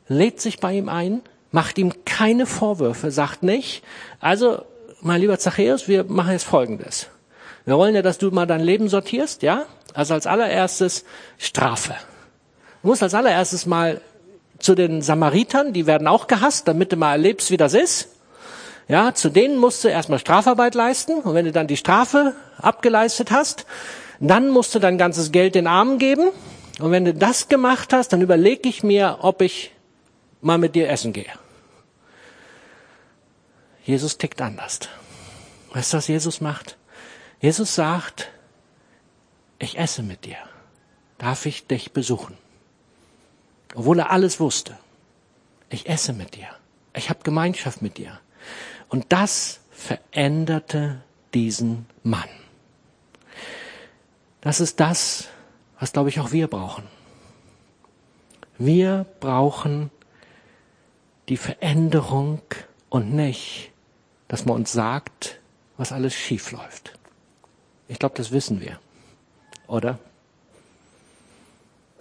lädt 0.09 0.41
sich 0.41 0.59
bei 0.59 0.75
ihm 0.75 0.89
ein, 0.89 1.23
macht 1.53 1.79
ihm 1.79 1.93
keine 2.05 2.47
Vorwürfe, 2.47 3.13
sagt 3.13 3.45
nicht, 3.45 3.85
also, 4.19 4.65
mein 5.01 5.21
lieber 5.21 5.39
Zachäus, 5.39 5.87
wir 5.87 6.05
machen 6.05 6.33
jetzt 6.33 6.45
Folgendes. 6.45 7.09
Wir 7.65 7.77
wollen 7.77 7.95
ja, 7.95 8.03
dass 8.03 8.19
du 8.19 8.31
mal 8.31 8.47
dein 8.47 8.61
Leben 8.61 8.89
sortierst, 8.89 9.43
ja? 9.43 9.65
Also 9.95 10.15
als 10.15 10.27
allererstes 10.27 11.05
Strafe. 11.39 11.95
Du 12.83 12.89
musst 12.89 13.03
als 13.03 13.15
allererstes 13.15 13.65
mal 13.65 14.01
zu 14.59 14.75
den 14.75 15.03
Samaritern, 15.03 15.73
die 15.73 15.87
werden 15.87 16.07
auch 16.07 16.27
gehasst, 16.27 16.69
damit 16.69 16.93
du 16.93 16.97
mal 16.97 17.13
erlebst, 17.13 17.51
wie 17.51 17.57
das 17.57 17.75
ist. 17.75 18.09
Ja, 18.87 19.15
zu 19.15 19.31
denen 19.31 19.57
musst 19.57 19.83
du 19.83 19.89
erstmal 19.89 20.19
Strafarbeit 20.19 20.75
leisten 20.75 21.21
und 21.21 21.35
wenn 21.35 21.47
du 21.47 21.53
dann 21.53 21.67
die 21.67 21.77
Strafe 21.77 22.35
abgeleistet 22.59 23.31
hast, 23.31 23.65
dann 24.21 24.51
musst 24.51 24.75
du 24.75 24.79
dein 24.79 24.99
ganzes 24.99 25.33
Geld 25.33 25.55
den 25.55 25.67
Armen 25.67 25.99
geben 25.99 26.31
und 26.81 26.91
wenn 26.91 27.05
du 27.05 27.15
das 27.15 27.49
gemacht 27.49 27.93
hast, 27.93 28.13
dann 28.13 28.21
überlege 28.21 28.69
ich 28.69 28.83
mir, 28.83 29.19
ob 29.23 29.41
ich 29.41 29.73
mal 30.43 30.59
mit 30.59 30.75
dir 30.75 30.91
essen 30.91 31.15
gehe. 31.15 31.33
Jesus 33.85 34.19
tickt 34.19 34.41
anders. 34.43 34.81
Weißt 35.73 35.93
du, 35.93 35.97
was 35.97 36.09
Jesus 36.09 36.41
macht? 36.41 36.77
Jesus 37.45 37.75
sagt, 37.75 38.31
ich 39.59 39.77
esse 39.77 40.03
mit 40.03 40.25
dir. 40.25 40.39
Darf 41.19 41.45
ich 41.45 41.67
dich 41.67 41.93
besuchen? 41.93 42.39
Obwohl 43.75 43.99
er 43.99 44.11
alles 44.11 44.41
wusste. 44.41 44.79
Ich 45.69 45.87
esse 45.87 46.15
mit 46.15 46.37
dir. 46.37 46.49
Ich 46.95 47.11
habe 47.11 47.23
Gemeinschaft 47.23 47.83
mit 47.83 47.99
dir. 47.99 48.19
Und 48.89 49.13
das 49.13 49.61
veränderte 49.71 51.03
diesen 51.35 51.85
Mann. 52.03 52.31
Das 54.41 54.61
ist 54.61 54.81
das, 54.81 55.29
was, 55.79 55.93
glaube 55.93 56.09
ich, 56.09 56.21
auch 56.21 56.33
wir 56.33 56.49
brauchen. 56.49 56.85
Wir 58.57 59.05
brauchen 59.21 59.91
die 61.29 61.37
Veränderung 61.37 62.41
und 62.89 63.13
nicht, 63.13 63.71
dass 64.29 64.47
man 64.47 64.57
uns 64.57 64.73
sagt, 64.73 65.41
was 65.77 65.93
alles 65.93 66.15
schief 66.15 66.51
läuft. 66.51 66.99
Ich 67.89 67.99
glaube, 67.99 68.17
das 68.17 68.33
wissen 68.33 68.61
wir, 68.61 68.79
oder? 69.67 69.99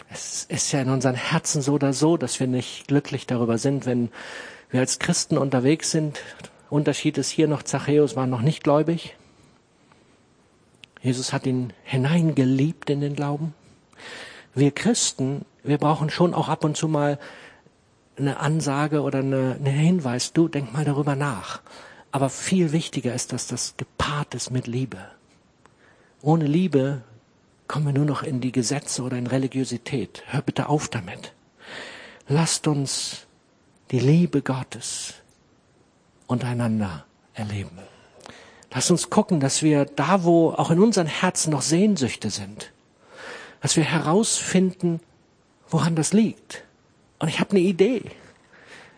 Es 0.10 0.46
ist 0.46 0.72
ja 0.72 0.82
in 0.82 0.90
unseren 0.90 1.16
Herzen 1.16 1.62
so 1.62 1.74
oder 1.74 1.94
so, 1.94 2.18
dass 2.18 2.40
wir 2.40 2.48
nicht 2.48 2.88
glücklich 2.88 3.26
darüber 3.26 3.58
sind, 3.58 3.86
wenn 3.86 4.10
wir 4.70 4.80
als 4.80 5.00
Christen 5.00 5.38
unterwegs 5.38 5.92
sind 5.92 6.22
Unterschied 6.74 7.20
ist 7.20 7.30
hier 7.30 7.48
noch, 7.48 7.62
Zachäus 7.62 8.16
war 8.16 8.26
noch 8.26 8.42
nicht 8.42 8.64
gläubig. 8.64 9.16
Jesus 11.04 11.32
hat 11.32 11.46
ihn 11.46 11.72
hineingeliebt 11.84 12.90
in 12.90 13.00
den 13.00 13.16
Glauben. 13.16 13.54
Wir 14.56 14.72
Christen, 14.72 15.46
wir 15.64 15.78
brauchen 15.78 16.10
schon 16.10 16.34
auch 16.34 16.50
ab 16.50 16.64
und 16.64 16.76
zu 16.76 16.88
mal 16.88 17.20
eine 18.18 18.40
Ansage 18.40 19.02
oder 19.02 19.20
eine, 19.20 19.58
einen 19.60 19.68
Hinweis. 19.68 20.34
Du, 20.34 20.48
denk 20.48 20.74
mal 20.74 20.84
darüber 20.84 21.16
nach. 21.16 21.62
Aber 22.12 22.30
viel 22.30 22.72
wichtiger 22.72 23.14
ist, 23.14 23.34
dass 23.34 23.46
das 23.46 23.76
gepaart 23.78 24.34
ist 24.34 24.50
mit 24.50 24.66
Liebe. 24.66 24.98
Ohne 26.24 26.46
Liebe 26.46 27.02
kommen 27.68 27.88
wir 27.88 27.94
nur 27.94 28.06
noch 28.06 28.24
in 28.24 28.40
die 28.40 28.54
Gesetze 28.54 29.02
oder 29.02 29.18
in 29.18 29.28
Religiosität. 29.28 30.24
Hör 30.28 30.42
bitte 30.42 30.70
auf 30.70 30.88
damit. 30.88 31.34
Lasst 32.30 32.66
uns 32.66 33.28
die 33.92 34.00
Liebe 34.00 34.42
Gottes 34.42 35.16
untereinander 36.26 37.04
erleben. 37.34 37.78
Lass 38.74 38.90
uns 38.90 39.10
gucken, 39.10 39.42
dass 39.42 39.64
wir 39.64 39.84
da, 39.84 40.24
wo 40.24 40.52
auch 40.52 40.72
in 40.72 40.80
unseren 40.80 41.08
Herzen 41.08 41.52
noch 41.52 41.62
Sehnsüchte 41.62 42.30
sind, 42.30 42.72
dass 43.60 43.76
wir 43.76 43.84
herausfinden, 43.84 45.02
woran 45.70 45.98
das 45.98 46.14
liegt. 46.14 46.64
Und 47.20 47.28
ich 47.28 47.42
habe 47.42 47.52
eine 47.52 47.60
Idee. 47.60 48.02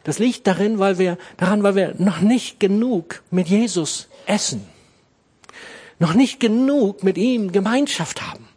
Das 0.03 0.19
liegt 0.19 0.45
darin, 0.45 0.77
weil 0.77 0.99
wir, 0.99 1.17
daran, 1.37 1.63
weil 1.63 1.73
wir 1.73 1.95
noch 1.97 2.21
nicht 2.21 2.59
genug 2.59 3.23
mit 3.31 3.47
Jesus 3.47 4.09
essen. 4.27 4.74
Noch 5.99 6.13
nicht 6.13 6.39
genug 6.39 7.03
mit 7.03 7.17
ihm 7.17 7.51
Gemeinschaft 7.51 8.21
haben. 8.21 8.47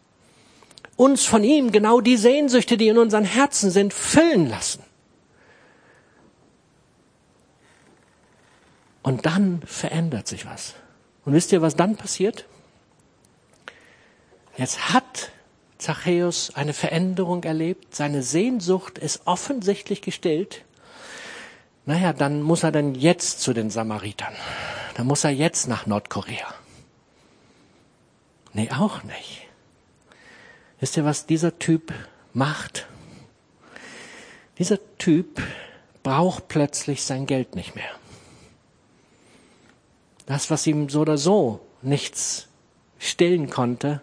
Uns 0.95 1.25
von 1.25 1.43
ihm 1.43 1.71
genau 1.71 2.01
die 2.01 2.17
Sehnsüchte, 2.17 2.75
die 2.75 2.89
in 2.89 2.97
unseren 2.97 3.23
Herzen 3.23 3.71
sind, 3.71 3.93
füllen 3.93 4.49
lassen. 4.49 4.83
Und 9.01 9.25
dann 9.25 9.61
verändert 9.65 10.27
sich 10.27 10.45
was. 10.45 10.75
Und 11.23 11.33
wisst 11.33 11.51
ihr, 11.51 11.61
was 11.61 11.75
dann 11.75 11.95
passiert? 11.95 12.45
Jetzt 14.57 14.93
hat 14.93 15.31
Zachäus 15.77 16.53
eine 16.53 16.73
Veränderung 16.73 17.43
erlebt, 17.45 17.95
seine 17.95 18.21
Sehnsucht 18.21 18.97
ist 18.97 19.21
offensichtlich 19.25 20.01
gestillt. 20.01 20.65
Naja, 21.85 22.11
dann 22.11 22.41
muss 22.41 22.63
er 22.63 22.73
dann 22.73 22.93
jetzt 22.93 23.39
zu 23.39 23.53
den 23.53 23.69
Samaritern. 23.69 24.33
Dann 24.95 25.07
muss 25.07 25.23
er 25.23 25.31
jetzt 25.31 25.69
nach 25.69 25.85
Nordkorea. 25.85 26.53
Nee, 28.53 28.69
auch 28.71 29.03
nicht. 29.03 29.47
Wisst 30.79 30.97
ihr, 30.97 31.05
was 31.05 31.25
dieser 31.25 31.59
Typ 31.59 31.93
macht? 32.33 32.87
Dieser 34.57 34.79
Typ 34.97 35.41
braucht 36.03 36.47
plötzlich 36.47 37.03
sein 37.03 37.25
Geld 37.25 37.55
nicht 37.55 37.75
mehr. 37.75 37.89
Das, 40.25 40.49
was 40.49 40.67
ihm 40.67 40.89
so 40.89 41.01
oder 41.01 41.17
so 41.17 41.59
nichts 41.81 42.47
stillen 42.99 43.49
konnte, 43.49 44.01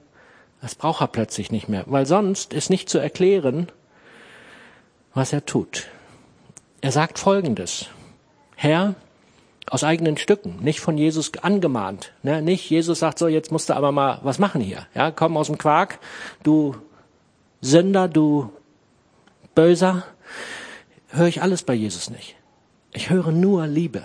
das 0.61 0.75
braucht 0.75 1.01
er 1.01 1.09
plötzlich 1.09 1.51
nicht 1.51 1.69
mehr, 1.69 1.85
weil 1.87 2.07
sonst 2.07 2.53
ist 2.53 2.71
nicht 2.71 2.89
zu 2.89 2.99
erklären, 2.99 3.71
was 5.15 5.33
er 5.33 5.47
tut. 5.47 5.89
Er 6.81 6.93
sagt 6.93 7.19
Folgendes. 7.19 7.87
Herr, 8.57 8.95
aus 9.71 9.85
eigenen 9.85 10.17
Stücken, 10.17 10.59
nicht 10.61 10.81
von 10.81 10.97
Jesus 10.97 11.33
angemahnt. 11.43 12.13
Ne? 12.23 12.41
Nicht 12.43 12.69
Jesus 12.71 13.01
sagt 13.01 13.19
so, 13.19 13.29
jetzt 13.29 13.51
musst 13.51 13.69
du 13.69 13.75
aber 13.75 13.93
mal 13.93 14.21
was 14.23 14.39
machen 14.39 14.61
hier. 14.61 14.87
Ja, 14.95 15.11
komm 15.11 15.37
aus 15.37 15.49
dem 15.49 15.59
Quark, 15.59 15.99
du 16.43 16.77
Sünder, 17.61 18.09
du 18.09 18.51
Böser. 19.55 20.05
Höre 21.09 21.27
ich 21.27 21.43
alles 21.43 21.63
bei 21.63 21.75
Jesus 21.75 22.11
nicht. 22.11 22.37
Ich 22.93 23.11
höre 23.11 23.33
nur 23.33 23.67
Liebe. 23.67 24.05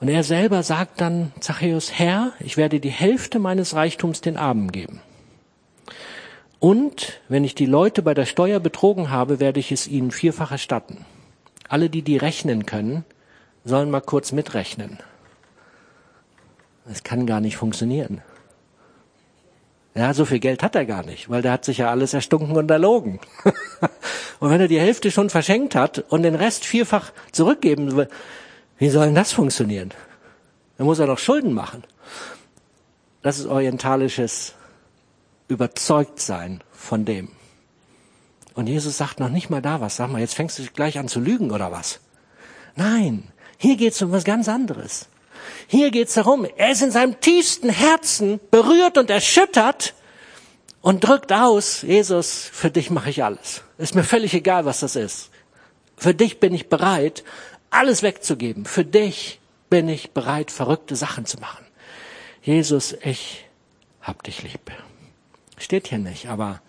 Und 0.00 0.08
er 0.08 0.24
selber 0.24 0.62
sagt 0.62 1.00
dann, 1.00 1.32
Zachäus, 1.40 1.92
Herr, 1.92 2.32
ich 2.40 2.56
werde 2.56 2.80
die 2.80 2.90
Hälfte 2.90 3.38
meines 3.38 3.74
Reichtums 3.74 4.20
den 4.20 4.36
Armen 4.36 4.72
geben. 4.72 5.00
Und 6.58 7.20
wenn 7.28 7.44
ich 7.44 7.54
die 7.54 7.66
Leute 7.66 8.02
bei 8.02 8.14
der 8.14 8.26
Steuer 8.26 8.60
betrogen 8.60 9.10
habe, 9.10 9.40
werde 9.40 9.60
ich 9.60 9.72
es 9.72 9.86
ihnen 9.86 10.10
vierfach 10.10 10.52
erstatten. 10.52 11.04
Alle, 11.68 11.90
die 11.90 12.02
die 12.02 12.16
rechnen 12.16 12.66
können, 12.66 13.04
sollen 13.64 13.90
mal 13.90 14.00
kurz 14.00 14.32
mitrechnen. 14.32 14.98
Das 16.84 17.02
kann 17.02 17.26
gar 17.26 17.40
nicht 17.40 17.56
funktionieren. 17.56 18.22
Ja, 19.94 20.14
so 20.14 20.24
viel 20.24 20.38
Geld 20.38 20.62
hat 20.62 20.74
er 20.74 20.86
gar 20.86 21.04
nicht, 21.04 21.28
weil 21.28 21.42
der 21.42 21.52
hat 21.52 21.64
sich 21.64 21.78
ja 21.78 21.90
alles 21.90 22.14
erstunken 22.14 22.56
und 22.56 22.70
erlogen. 22.70 23.20
und 24.40 24.50
wenn 24.50 24.60
er 24.60 24.68
die 24.68 24.80
Hälfte 24.80 25.10
schon 25.10 25.28
verschenkt 25.28 25.74
hat 25.74 25.98
und 25.98 26.22
den 26.22 26.34
Rest 26.34 26.64
vierfach 26.64 27.12
zurückgeben 27.30 27.94
will, 27.94 28.08
wie 28.78 28.88
soll 28.88 29.06
denn 29.06 29.14
das 29.14 29.32
funktionieren? 29.32 29.90
Dann 30.78 30.86
muss 30.86 30.98
er 30.98 31.06
noch 31.06 31.18
Schulden 31.18 31.52
machen. 31.52 31.84
Das 33.22 33.38
ist 33.38 33.46
orientalisches 33.46 34.54
Überzeugtsein 35.48 36.64
von 36.72 37.04
dem. 37.04 37.28
Und 38.54 38.66
Jesus 38.66 38.96
sagt 38.96 39.20
noch 39.20 39.28
nicht 39.28 39.50
mal 39.50 39.62
da 39.62 39.80
was. 39.80 39.96
Sag 39.96 40.10
mal, 40.10 40.20
jetzt 40.20 40.34
fängst 40.34 40.58
du 40.58 40.64
gleich 40.74 40.98
an 40.98 41.08
zu 41.08 41.20
lügen 41.20 41.50
oder 41.50 41.70
was? 41.70 42.00
Nein, 42.74 43.28
hier 43.62 43.76
geht 43.76 43.92
es 43.92 44.02
um 44.02 44.10
was 44.10 44.24
ganz 44.24 44.48
anderes. 44.48 45.06
Hier 45.68 45.92
geht 45.92 46.08
es 46.08 46.14
darum, 46.14 46.44
er 46.56 46.72
ist 46.72 46.82
in 46.82 46.90
seinem 46.90 47.20
tiefsten 47.20 47.68
Herzen 47.68 48.40
berührt 48.50 48.98
und 48.98 49.08
erschüttert 49.08 49.94
und 50.80 51.04
drückt 51.04 51.32
aus, 51.32 51.82
Jesus, 51.82 52.50
für 52.52 52.72
dich 52.72 52.90
mache 52.90 53.10
ich 53.10 53.22
alles. 53.22 53.62
Ist 53.78 53.94
mir 53.94 54.02
völlig 54.02 54.34
egal, 54.34 54.64
was 54.64 54.80
das 54.80 54.96
ist. 54.96 55.30
Für 55.96 56.12
dich 56.12 56.40
bin 56.40 56.52
ich 56.52 56.68
bereit, 56.68 57.22
alles 57.70 58.02
wegzugeben. 58.02 58.64
Für 58.64 58.84
dich 58.84 59.38
bin 59.70 59.88
ich 59.88 60.10
bereit, 60.10 60.50
verrückte 60.50 60.96
Sachen 60.96 61.24
zu 61.24 61.38
machen. 61.38 61.64
Jesus, 62.42 62.96
ich 63.04 63.48
hab 64.00 64.24
dich 64.24 64.42
lieb. 64.42 64.72
Steht 65.56 65.86
hier 65.86 65.98
nicht, 65.98 66.26
aber 66.26 66.60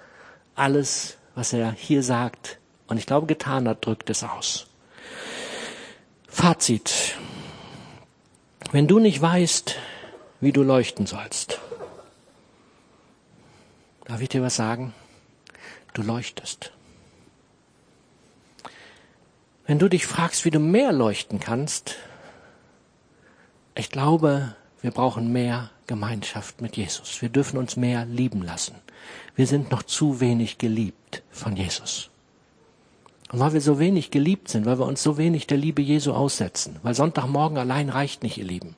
alles, 0.53 1.17
was 1.33 1.53
er 1.53 1.71
hier 1.71 2.03
sagt 2.03 2.59
und 2.85 2.97
ich 2.97 3.07
glaube 3.07 3.25
getan 3.25 3.67
hat, 3.67 3.83
drückt 3.83 4.11
es 4.11 4.23
aus. 4.23 4.67
Fazit. 6.33 7.15
Wenn 8.71 8.87
du 8.87 8.99
nicht 8.99 9.21
weißt, 9.21 9.75
wie 10.41 10.51
du 10.51 10.63
leuchten 10.63 11.05
sollst, 11.05 11.61
darf 14.05 14.19
ich 14.19 14.29
dir 14.29 14.41
was 14.41 14.55
sagen? 14.55 14.93
Du 15.93 16.01
leuchtest. 16.01 16.73
Wenn 19.67 19.79
du 19.79 19.87
dich 19.87 20.05
fragst, 20.05 20.43
wie 20.43 20.49
du 20.49 20.59
mehr 20.59 20.91
leuchten 20.91 21.39
kannst, 21.39 21.95
ich 23.75 23.89
glaube, 23.89 24.55
wir 24.81 24.91
brauchen 24.91 25.31
mehr 25.31 25.69
Gemeinschaft 25.85 26.61
mit 26.61 26.75
Jesus. 26.75 27.21
Wir 27.21 27.29
dürfen 27.29 27.57
uns 27.57 27.77
mehr 27.77 28.05
lieben 28.05 28.41
lassen. 28.41 28.75
Wir 29.35 29.47
sind 29.47 29.71
noch 29.71 29.83
zu 29.83 30.19
wenig 30.19 30.57
geliebt 30.57 31.21
von 31.31 31.55
Jesus. 31.55 32.09
Und 33.33 33.39
weil 33.39 33.53
wir 33.53 33.61
so 33.61 33.79
wenig 33.79 34.11
geliebt 34.11 34.47
sind, 34.47 34.67
weil 34.67 34.77
wir 34.77 34.85
uns 34.85 35.01
so 35.01 35.17
wenig 35.17 35.47
der 35.47 35.57
Liebe 35.57 35.81
Jesu 35.81 36.13
aussetzen, 36.13 36.77
weil 36.83 36.93
Sonntagmorgen 36.93 37.57
allein 37.57 37.89
reicht 37.89 38.21
nicht, 38.21 38.37
ihr 38.37 38.45
Lieben. 38.45 38.75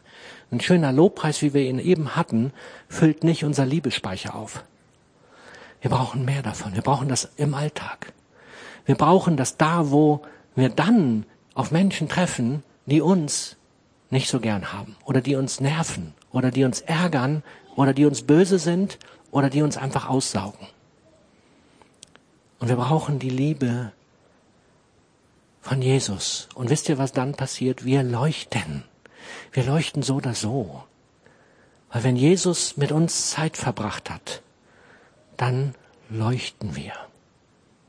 Ein 0.49 0.61
schöner 0.61 0.93
Lobpreis, 0.93 1.41
wie 1.41 1.53
wir 1.53 1.63
ihn 1.63 1.77
eben 1.77 2.15
hatten, 2.15 2.53
füllt 2.87 3.25
nicht 3.25 3.43
unser 3.43 3.65
Liebespeicher 3.65 4.33
auf. 4.33 4.63
Wir 5.81 5.91
brauchen 5.91 6.23
mehr 6.23 6.41
davon. 6.41 6.73
Wir 6.73 6.83
brauchen 6.83 7.09
das 7.09 7.27
im 7.35 7.53
Alltag. 7.53 8.13
Wir 8.85 8.95
brauchen 8.95 9.35
das 9.35 9.57
da, 9.57 9.91
wo 9.91 10.21
wir 10.55 10.69
dann 10.69 11.25
auf 11.53 11.71
Menschen 11.71 12.07
treffen, 12.07 12.63
die 12.85 13.01
uns 13.01 13.57
nicht 14.09 14.29
so 14.29 14.39
gern 14.39 14.71
haben 14.71 14.95
oder 15.03 15.19
die 15.19 15.35
uns 15.35 15.59
nerven 15.59 16.13
oder 16.31 16.49
die 16.49 16.63
uns 16.63 16.79
ärgern 16.79 17.43
oder 17.75 17.93
die 17.93 18.05
uns 18.05 18.21
böse 18.21 18.57
sind 18.57 18.99
oder 19.31 19.49
die 19.49 19.63
uns 19.63 19.75
einfach 19.75 20.07
aussaugen. 20.07 20.65
Und 22.59 22.69
wir 22.69 22.77
brauchen 22.77 23.19
die 23.19 23.29
Liebe 23.29 23.91
von 25.65 25.81
Jesus. 25.81 26.47
Und 26.53 26.69
wisst 26.69 26.89
ihr, 26.89 26.99
was 26.99 27.11
dann 27.11 27.33
passiert? 27.33 27.85
Wir 27.85 28.03
leuchten. 28.03 28.83
Wir 29.51 29.63
leuchten 29.63 30.03
so 30.03 30.17
oder 30.17 30.35
so. 30.35 30.83
Weil 31.91 32.03
wenn 32.03 32.15
Jesus 32.15 32.77
mit 32.77 32.91
uns 32.91 33.31
Zeit 33.31 33.57
verbracht 33.57 34.11
hat, 34.11 34.43
dann 35.37 35.73
leuchten 36.07 36.75
wir. 36.75 36.93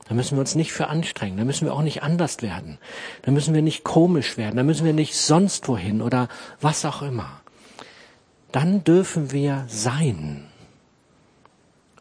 Da 0.09 0.15
müssen 0.15 0.37
wir 0.37 0.39
uns 0.39 0.55
nicht 0.55 0.73
für 0.73 0.87
anstrengen. 0.87 1.37
Da 1.37 1.43
müssen 1.43 1.65
wir 1.65 1.73
auch 1.75 1.83
nicht 1.83 2.01
anders 2.01 2.41
werden. 2.41 2.79
Da 3.21 3.31
müssen 3.31 3.53
wir 3.53 3.61
nicht 3.61 3.83
komisch 3.83 4.37
werden. 4.37 4.55
Da 4.55 4.63
müssen 4.63 4.83
wir 4.83 4.93
nicht 4.93 5.15
sonst 5.15 5.67
wohin 5.67 6.01
oder 6.01 6.29
was 6.59 6.83
auch 6.83 7.03
immer. 7.03 7.41
Dann 8.51 8.83
dürfen 8.85 9.31
wir 9.31 9.65
sein. 9.67 10.47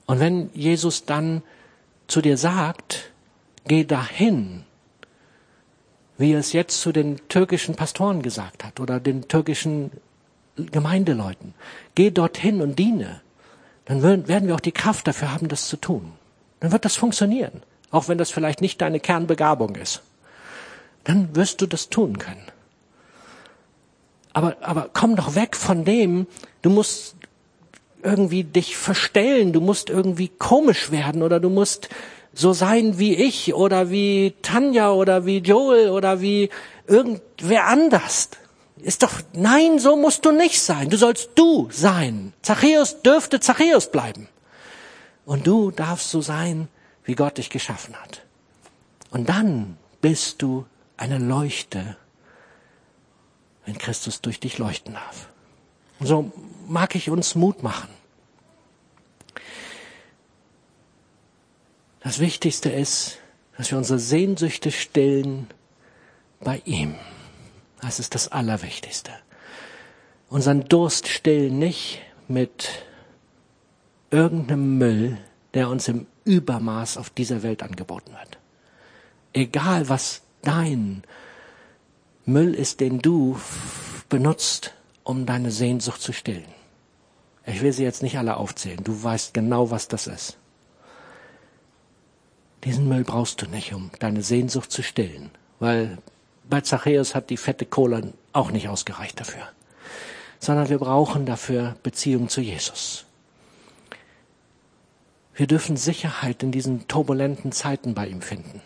Und 0.06 0.20
wenn 0.20 0.48
Jesus 0.54 1.04
dann 1.04 1.42
zu 2.06 2.22
dir 2.22 2.38
sagt, 2.38 3.12
geh 3.66 3.84
dahin, 3.84 4.65
wie 6.18 6.33
er 6.33 6.40
es 6.40 6.52
jetzt 6.52 6.81
zu 6.81 6.92
den 6.92 7.29
türkischen 7.29 7.74
Pastoren 7.74 8.22
gesagt 8.22 8.64
hat 8.64 8.81
oder 8.81 9.00
den 9.00 9.29
türkischen 9.29 9.90
Gemeindeleuten. 10.57 11.55
Geh 11.94 12.11
dorthin 12.11 12.61
und 12.62 12.79
diene. 12.79 13.20
Dann 13.85 14.02
werden 14.02 14.48
wir 14.48 14.55
auch 14.55 14.61
die 14.61 14.72
Kraft 14.72 15.07
dafür 15.07 15.33
haben, 15.33 15.48
das 15.48 15.68
zu 15.68 15.76
tun. 15.76 16.12
Dann 16.61 16.72
wird 16.72 16.85
das 16.85 16.96
funktionieren, 16.96 17.62
auch 17.90 18.09
wenn 18.09 18.18
das 18.18 18.31
vielleicht 18.31 18.61
nicht 18.61 18.81
deine 18.81 18.98
Kernbegabung 18.98 19.76
ist. 19.76 20.02
Dann 21.05 21.37
wirst 21.37 21.61
du 21.61 21.66
das 21.66 21.88
tun 21.88 22.18
können. 22.18 22.42
Aber, 24.33 24.57
aber 24.61 24.90
komm 24.92 25.16
doch 25.16 25.35
weg 25.35 25.57
von 25.57 25.85
dem, 25.85 26.26
du 26.62 26.70
musst 26.70 27.16
irgendwie 28.02 28.44
dich 28.44 28.76
verstellen, 28.76 29.52
du 29.52 29.61
musst 29.61 29.88
irgendwie 29.88 30.29
komisch 30.29 30.90
werden 30.90 31.22
oder 31.22 31.40
du 31.40 31.48
musst 31.48 31.88
so 32.37 32.53
sein 32.53 32.99
wie 32.99 33.14
ich 33.14 33.55
oder 33.55 33.90
wie 33.90 34.35
Tanja 34.42 34.90
oder 34.92 35.25
wie 35.25 35.38
Joel 35.38 35.88
oder 35.88 36.20
wie 36.20 36.51
irgendwer 36.87 37.66
anders. 37.66 38.29
Ist 38.77 39.03
doch, 39.03 39.22
nein, 39.33 39.79
so 39.79 39.96
musst 39.96 40.25
du 40.27 40.33
nicht 40.33 40.61
sein. 40.61 40.90
Du 40.90 40.99
sollst 40.99 41.31
du 41.35 41.68
sein. 41.72 42.35
Zachäus 42.42 43.01
dürfte 43.01 43.40
Zachäus 43.40 43.90
bleiben. 43.90 44.29
Und 45.25 45.46
du 45.46 45.70
darfst 45.70 46.11
so 46.11 46.20
sein, 46.20 46.68
wie 47.05 47.14
Gott 47.14 47.38
dich 47.38 47.49
geschaffen 47.49 47.96
hat. 47.96 48.22
Und 49.11 49.31
dann 49.31 49.79
bist 50.03 50.42
du 50.42 50.66
eine 50.99 51.18
Leuchte, 51.18 51.96
wenn 53.64 53.79
Christus 53.79 54.20
durch 54.20 54.40
dich 54.40 54.59
leuchten 54.59 54.92
darf. 54.92 55.29
Und 55.99 56.07
so 56.07 56.31
mag 56.68 56.94
ich 56.94 57.09
uns 57.09 57.35
Mut 57.35 57.62
machen. 57.62 57.88
Das 62.06 62.20
Wichtigste 62.20 62.70
ist, 62.70 63.18
dass 63.58 63.72
wir 63.72 63.78
unsere 63.78 63.98
Sehnsüchte 63.98 64.70
stillen 64.70 65.48
bei 66.38 66.62
ihm. 66.64 66.94
Das 67.80 67.98
ist 67.98 68.14
das 68.14 68.28
Allerwichtigste. 68.28 69.10
Unseren 70.28 70.68
Durst 70.68 71.08
stillen 71.08 71.58
nicht 71.58 72.00
mit 72.28 72.68
irgendeinem 74.12 74.78
Müll, 74.78 75.18
der 75.54 75.68
uns 75.68 75.88
im 75.88 76.06
Übermaß 76.24 76.96
auf 76.96 77.10
dieser 77.10 77.42
Welt 77.42 77.64
angeboten 77.64 78.12
wird. 78.12 78.38
Egal 79.32 79.88
was 79.88 80.22
dein 80.42 81.02
Müll 82.24 82.54
ist, 82.54 82.78
den 82.78 83.00
du 83.00 83.36
benutzt, 84.08 84.74
um 85.02 85.26
deine 85.26 85.50
Sehnsucht 85.50 86.00
zu 86.00 86.12
stillen. 86.12 86.46
Ich 87.44 87.62
will 87.62 87.72
sie 87.72 87.82
jetzt 87.82 88.04
nicht 88.04 88.16
alle 88.16 88.36
aufzählen. 88.36 88.84
Du 88.84 89.02
weißt 89.02 89.34
genau, 89.34 89.72
was 89.72 89.88
das 89.88 90.06
ist. 90.06 90.38
Diesen 92.66 92.88
Müll 92.88 93.05
brauchst 93.05 93.40
du 93.40 93.46
nicht, 93.46 93.74
um 93.74 93.92
deine 94.00 94.22
Sehnsucht 94.22 94.72
zu 94.72 94.83
stillen, 94.83 95.31
weil 95.61 95.98
bei 96.50 96.62
Zachäus 96.62 97.14
hat 97.14 97.31
die 97.31 97.37
fette 97.37 97.64
Kohle 97.64 98.12
auch 98.33 98.50
nicht 98.50 98.68
ausgereicht 98.68 99.20
dafür, 99.20 99.48
sondern 100.40 100.68
wir 100.68 100.79
brauchen 100.79 101.26
dafür 101.26 101.76
Beziehung 101.85 102.29
zu 102.29 102.40
Jesus. 102.40 103.05
Wir 105.37 105.46
dürfen 105.46 105.76
Sicherheit 105.76 106.42
in 106.42 106.50
diesen 106.50 106.88
turbulenten 106.88 107.52
Zeiten 107.52 107.94
bei 107.94 108.09
ihm 108.09 108.20
finden. 108.20 108.61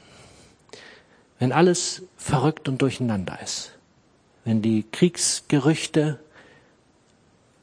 Wenn 1.39 1.53
alles 1.53 2.03
verrückt 2.17 2.71
und 2.71 2.81
durcheinander 2.81 3.39
ist, 3.43 3.77
wenn 4.47 4.63
die 4.63 4.87
Kriegsgerüchte 4.91 6.19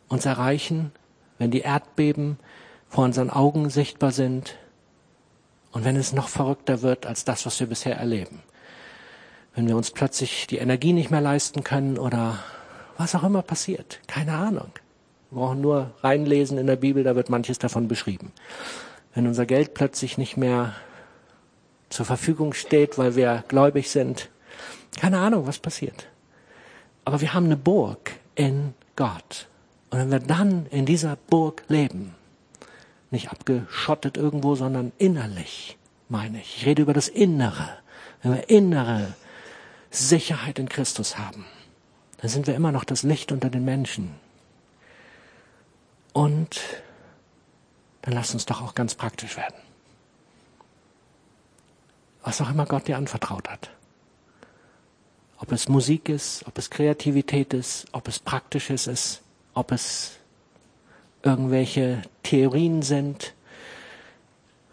uns 0.08 0.28
erreichen, 0.28 0.92
wenn 1.40 1.50
die 1.50 1.62
Erdbeben 1.62 2.38
vor 2.90 3.06
unseren 3.06 3.32
Augen 3.32 3.72
sichtbar 3.72 4.12
sind, 4.12 4.56
und 5.72 5.86
wenn 5.86 5.96
es 5.96 6.14
noch 6.14 6.30
verrückter 6.30 6.82
wird 6.82 7.06
als 7.06 7.26
das, 7.26 7.46
was 7.46 7.60
wir 7.60 7.68
bisher 7.68 7.98
erleben. 7.98 8.42
Wenn 9.56 9.68
wir 9.68 9.76
uns 9.76 9.92
plötzlich 9.92 10.48
die 10.48 10.58
Energie 10.58 10.94
nicht 10.94 11.12
mehr 11.12 11.22
leisten 11.22 11.64
können 11.64 11.98
oder 11.98 12.40
was 12.98 13.16
auch 13.16 13.24
immer 13.24 13.42
passiert. 13.42 14.00
Keine 14.08 14.34
Ahnung. 14.34 14.72
Wir 15.30 15.40
brauchen 15.40 15.62
nur 15.62 15.92
reinlesen 16.02 16.58
in 16.58 16.68
der 16.68 16.76
Bibel, 16.76 17.04
da 17.04 17.16
wird 17.16 17.30
manches 17.30 17.60
davon 17.60 17.88
beschrieben. 17.88 18.32
Wenn 19.14 19.28
unser 19.28 19.46
Geld 19.46 19.74
plötzlich 19.74 20.18
nicht 20.18 20.38
mehr 20.38 20.74
zur 21.90 22.06
Verfügung 22.06 22.54
steht, 22.54 22.98
weil 22.98 23.16
wir 23.16 23.44
gläubig 23.48 23.90
sind. 23.90 24.30
Keine 25.00 25.20
Ahnung, 25.20 25.48
was 25.48 25.60
passiert. 25.60 26.08
Aber 27.06 27.22
wir 27.22 27.34
haben 27.34 27.46
eine 27.46 27.58
Burg 27.58 28.12
in 28.36 28.74
Gott. 28.96 29.48
Und 29.90 30.00
wenn 30.00 30.12
wir 30.12 30.20
dann 30.20 30.66
in 30.70 30.86
dieser 30.86 31.16
Burg 31.16 31.64
leben, 31.68 32.16
nicht 33.12 33.32
abgeschottet 33.32 34.18
irgendwo, 34.18 34.56
sondern 34.56 34.92
innerlich, 34.98 35.78
meine 36.10 36.40
ich. 36.40 36.58
Ich 36.58 36.66
rede 36.66 36.82
über 36.82 36.94
das 36.94 37.08
Innere. 37.08 37.70
Wenn 38.22 38.34
wir 38.34 38.50
innere 38.50 39.14
Sicherheit 39.92 40.60
in 40.60 40.70
Christus 40.70 41.18
haben, 41.18 41.46
dann 42.18 42.30
sind 42.30 42.48
wir 42.48 42.56
immer 42.56 42.72
noch 42.72 42.84
das 42.84 43.04
Licht 43.04 43.32
unter 43.32 43.50
den 43.50 43.64
Menschen. 43.64 44.16
Und 46.14 46.60
dann 48.02 48.14
lass 48.14 48.34
uns 48.34 48.46
doch 48.46 48.62
auch 48.62 48.74
ganz 48.74 48.96
praktisch 48.96 49.38
werden. 49.38 49.56
Was 52.24 52.42
auch 52.42 52.50
immer 52.50 52.66
Gott 52.66 52.88
dir 52.88 52.98
anvertraut 52.98 53.50
hat. 53.50 53.70
Ob 55.38 55.52
es 55.52 55.70
Musik 55.70 56.10
ist, 56.10 56.46
ob 56.48 56.58
es 56.58 56.70
Kreativität 56.70 57.54
ist, 57.54 57.86
ob 57.92 58.08
es 58.08 58.20
Praktisches 58.20 58.88
ist, 58.88 59.22
ob 59.54 59.72
es 59.72 60.18
irgendwelche 61.28 62.02
Theorien 62.24 62.82
sind, 62.82 63.34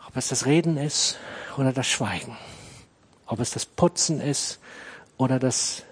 ob 0.06 0.16
es 0.16 0.28
das 0.28 0.46
Reden 0.46 0.76
ist 0.76 1.18
oder 1.58 1.72
das 1.72 1.88
Schweigen, 1.88 2.36
ob 3.26 3.40
es 3.40 3.50
das 3.50 3.66
Putzen 3.66 4.20
ist 4.20 4.60
oder 5.16 5.40
das 5.40 5.82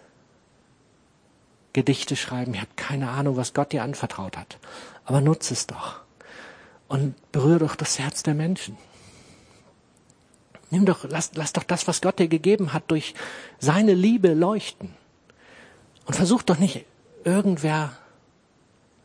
Gedichte 1.72 2.14
schreiben. 2.14 2.54
Ich 2.54 2.60
habe 2.60 2.70
keine 2.76 3.10
Ahnung, 3.10 3.36
was 3.36 3.54
Gott 3.54 3.72
dir 3.72 3.82
anvertraut 3.82 4.36
hat. 4.36 4.58
Aber 5.04 5.20
nutze 5.20 5.52
es 5.52 5.66
doch 5.66 6.00
und 6.86 7.14
berühre 7.32 7.60
doch 7.60 7.74
das 7.74 7.98
Herz 7.98 8.22
der 8.22 8.34
Menschen. 8.34 8.76
Nimm 10.70 10.86
doch, 10.86 11.04
lass, 11.04 11.32
lass 11.34 11.52
doch 11.52 11.64
das, 11.64 11.88
was 11.88 12.00
Gott 12.00 12.20
dir 12.20 12.28
gegeben 12.28 12.72
hat, 12.72 12.90
durch 12.90 13.14
seine 13.58 13.94
Liebe 13.94 14.32
leuchten. 14.32 14.94
Und 16.04 16.14
versuch 16.14 16.42
doch 16.42 16.58
nicht 16.58 16.84
irgendwer 17.24 17.96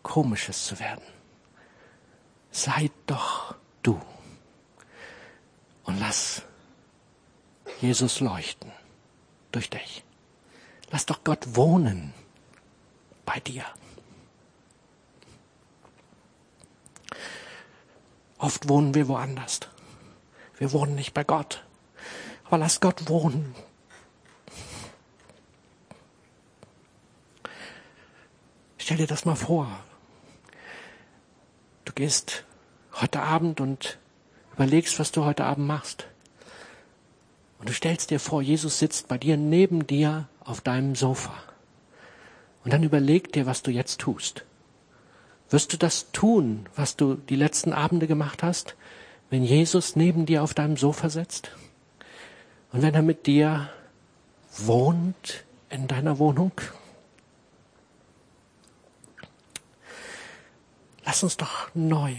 Komisches 0.04 0.66
zu 0.66 0.80
werden. 0.80 1.17
Sei 2.68 2.92
doch 3.06 3.56
du. 3.82 3.98
Und 5.86 6.02
lass 6.02 6.42
Jesus 7.80 8.20
leuchten 8.20 8.74
durch 9.54 9.70
dich. 9.70 10.04
Lass 10.92 11.06
doch 11.06 11.24
Gott 11.24 11.56
wohnen 11.56 12.14
bei 13.26 13.40
dir. 13.40 13.64
Oft 18.38 18.68
wohnen 18.68 18.94
wir 18.94 19.08
woanders. 19.08 19.62
Wir 20.58 20.74
wohnen 20.74 20.96
nicht 20.96 21.14
bei 21.14 21.24
Gott. 21.24 21.64
Aber 22.44 22.58
lass 22.58 22.82
Gott 22.82 23.08
wohnen. 23.08 23.56
Stell 28.78 28.98
dir 28.98 29.08
das 29.08 29.24
mal 29.24 29.38
vor. 29.38 29.70
Du 31.86 31.94
gehst 31.94 32.44
heute 33.00 33.22
Abend 33.22 33.62
und 33.62 33.98
überlegst, 34.54 35.00
was 35.00 35.12
du 35.12 35.24
heute 35.24 35.46
Abend 35.46 35.68
machst. 35.68 36.08
Und 37.60 37.70
du 37.70 37.74
stellst 37.74 38.12
dir 38.12 38.20
vor, 38.20 38.42
Jesus 38.42 38.80
sitzt 38.80 39.08
bei 39.08 39.18
dir 39.18 39.38
neben 39.38 39.88
dir 39.88 40.28
auf 40.44 40.62
deinem 40.62 40.96
Sofa. 40.96 41.34
Und 42.64 42.74
dann 42.74 42.84
überleg 42.84 43.32
dir, 43.32 43.46
was 43.46 43.64
du 43.64 43.72
jetzt 43.72 44.00
tust. 44.00 44.46
Wirst 45.50 45.72
du 45.74 45.78
das 45.78 46.12
tun, 46.12 46.68
was 46.76 46.96
du 46.96 47.16
die 47.16 47.36
letzten 47.36 47.72
Abende 47.72 48.08
gemacht 48.08 48.44
hast, 48.44 48.76
wenn 49.30 49.44
Jesus 49.44 49.96
neben 49.96 50.26
dir 50.26 50.44
auf 50.44 50.54
deinem 50.54 50.78
Sofa 50.78 51.10
sitzt? 51.10 51.52
Und 52.72 52.82
wenn 52.82 52.94
er 52.94 53.02
mit 53.02 53.26
dir 53.28 53.70
wohnt 54.58 55.46
in 55.70 55.88
deiner 55.88 56.20
Wohnung? 56.20 56.52
Lass 61.06 61.24
uns 61.24 61.38
doch 61.38 61.70
neu 61.74 62.14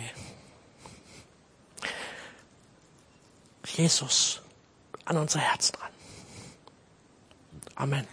Jesus 3.79 4.41
an 5.05 5.19
unser 5.19 5.39
Herz 5.39 5.71
dran. 5.71 5.91
Amen. 7.77 8.09